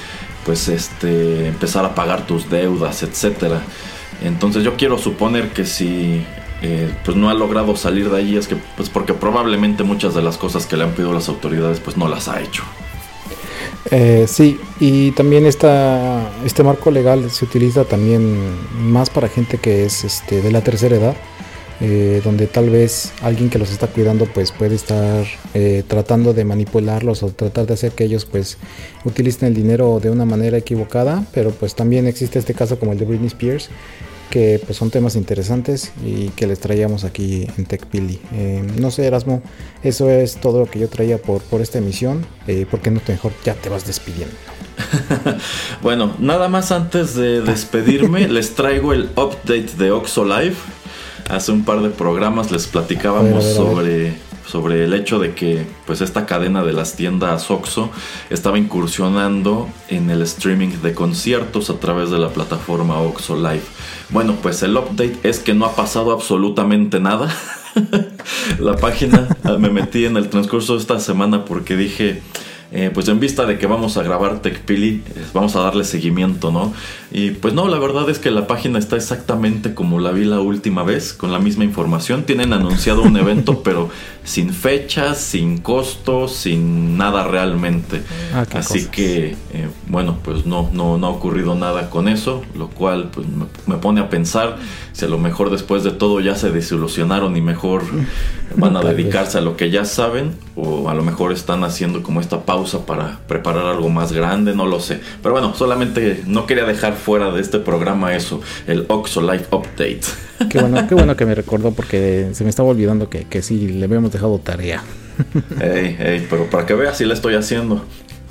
[0.44, 3.62] pues este empezar a pagar tus deudas, etcétera.
[4.22, 6.24] Entonces yo quiero suponer que si
[6.62, 10.22] eh, pues no ha logrado salir de ahí es que pues porque probablemente muchas de
[10.22, 12.62] las cosas que le han pedido las autoridades pues no las ha hecho.
[13.90, 18.36] Eh, sí, y también esta, este marco legal se utiliza también
[18.90, 21.16] más para gente que es este, de la tercera edad,
[21.80, 26.44] eh, donde tal vez alguien que los está cuidando pues puede estar eh, tratando de
[26.44, 28.58] manipularlos o tratar de hacer que ellos pues
[29.04, 32.98] utilicen el dinero de una manera equivocada, pero pues también existe este caso como el
[32.98, 33.68] de Britney Spears,
[34.30, 38.20] que pues son temas interesantes y que les traíamos aquí en TechPili.
[38.32, 39.42] Eh, no sé, Erasmo,
[39.82, 42.26] eso es todo lo que yo traía por, por esta emisión.
[42.46, 44.34] Eh, ¿Por qué no te mejor ya te vas despidiendo?
[45.82, 50.56] bueno, nada más antes de despedirme, les traigo el update de Oxo Live.
[51.28, 54.14] Hace un par de programas les platicábamos sobre
[54.46, 57.90] sobre el hecho de que pues esta cadena de las tiendas Oxo
[58.30, 63.64] estaba incursionando en el streaming de conciertos a través de la plataforma Oxo Live.
[64.10, 67.34] Bueno, pues el update es que no ha pasado absolutamente nada.
[68.60, 72.22] la página me metí en el transcurso de esta semana porque dije,
[72.72, 76.50] eh, pues en vista de que vamos a grabar TechPili, eh, vamos a darle seguimiento,
[76.50, 76.72] ¿no?
[77.12, 80.40] Y pues no, la verdad es que la página está exactamente como la vi la
[80.40, 82.24] última vez, con la misma información.
[82.24, 83.88] Tienen anunciado un evento, pero
[84.24, 88.02] sin fechas, sin costos, sin nada realmente.
[88.34, 92.68] Ah, Así que, eh, bueno, pues no, no, no ha ocurrido nada con eso, lo
[92.68, 93.26] cual pues,
[93.66, 94.56] me, pone a pensar
[94.92, 97.84] si a lo mejor después de todo ya se desilusionaron y mejor
[98.56, 102.20] van a dedicarse a lo que ya saben, o a lo mejor están haciendo como
[102.20, 102.55] esta pausa
[102.86, 105.00] para preparar algo más grande, no lo sé.
[105.22, 110.00] Pero bueno, solamente no quería dejar fuera de este programa eso, el Oxo Live Update.
[110.50, 113.68] Qué bueno, qué bueno que me recordó porque se me estaba olvidando que, que sí,
[113.68, 114.82] le habíamos dejado tarea.
[115.60, 117.82] Ey, ey, pero para que veas, si la estoy haciendo.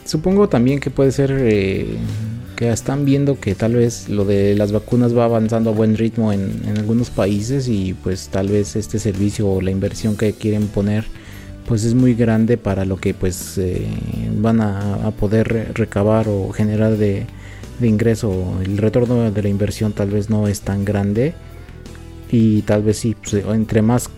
[0.05, 1.97] Supongo también que puede ser eh,
[2.55, 6.32] que están viendo que tal vez lo de las vacunas va avanzando a buen ritmo
[6.32, 11.05] en, algunos países y pues tal vez este servicio o la inversión que quieren poner
[11.68, 13.88] pues es muy grande para lo que pues eh,
[14.38, 17.26] van a, poder recabar o generar de,
[17.82, 18.59] ingreso.
[18.63, 21.34] El retorno de la inversión tal vez no es tan grande
[22.32, 24.09] y tal vez sí, pues, entre más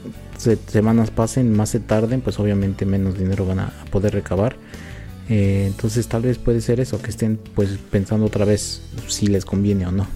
[0.67, 4.55] semanas pasen, más se tarden, pues obviamente menos dinero van a poder recabar.
[5.29, 9.45] Eh, entonces tal vez puede ser eso, que estén pues pensando otra vez si les
[9.45, 10.07] conviene o no.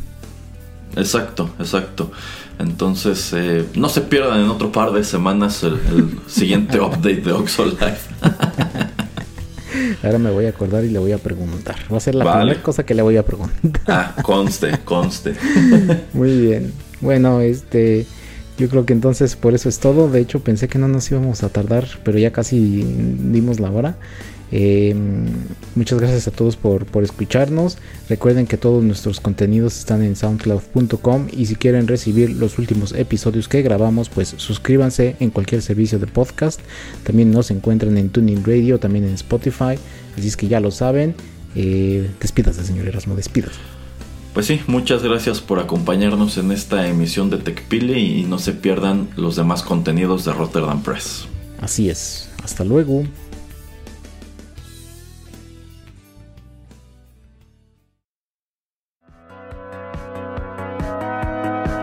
[0.95, 2.11] Exacto, exacto.
[2.59, 5.79] Entonces, eh, no se pierdan en otro par de semanas el,
[6.27, 8.09] siguiente update de Oxo Life.
[10.03, 11.75] Ahora me voy a acordar y le voy a preguntar.
[11.91, 13.81] Va a ser la primera cosa que le voy a preguntar.
[13.87, 15.35] Ah, conste, conste.
[16.13, 16.73] Muy bien.
[16.99, 18.05] Bueno, este.
[18.57, 20.09] Yo creo que entonces por eso es todo.
[20.09, 23.95] De hecho, pensé que no nos íbamos a tardar, pero ya casi dimos la hora.
[24.51, 24.93] Eh,
[25.75, 27.77] muchas gracias a todos por, por, escucharnos.
[28.09, 33.47] Recuerden que todos nuestros contenidos están en soundcloud.com y si quieren recibir los últimos episodios
[33.47, 36.59] que grabamos, pues suscríbanse en cualquier servicio de podcast.
[37.03, 39.75] También nos encuentran en Tuning Radio, también en Spotify.
[40.17, 41.15] Así es que ya lo saben.
[41.55, 43.59] Eh, despídase, señor Erasmo, despídase.
[44.33, 49.09] Pues sí, muchas gracias por acompañarnos en esta emisión de TechPili y no se pierdan
[49.17, 51.25] los demás contenidos de Rotterdam Press.
[51.59, 52.29] Así es.
[52.41, 53.03] Hasta luego.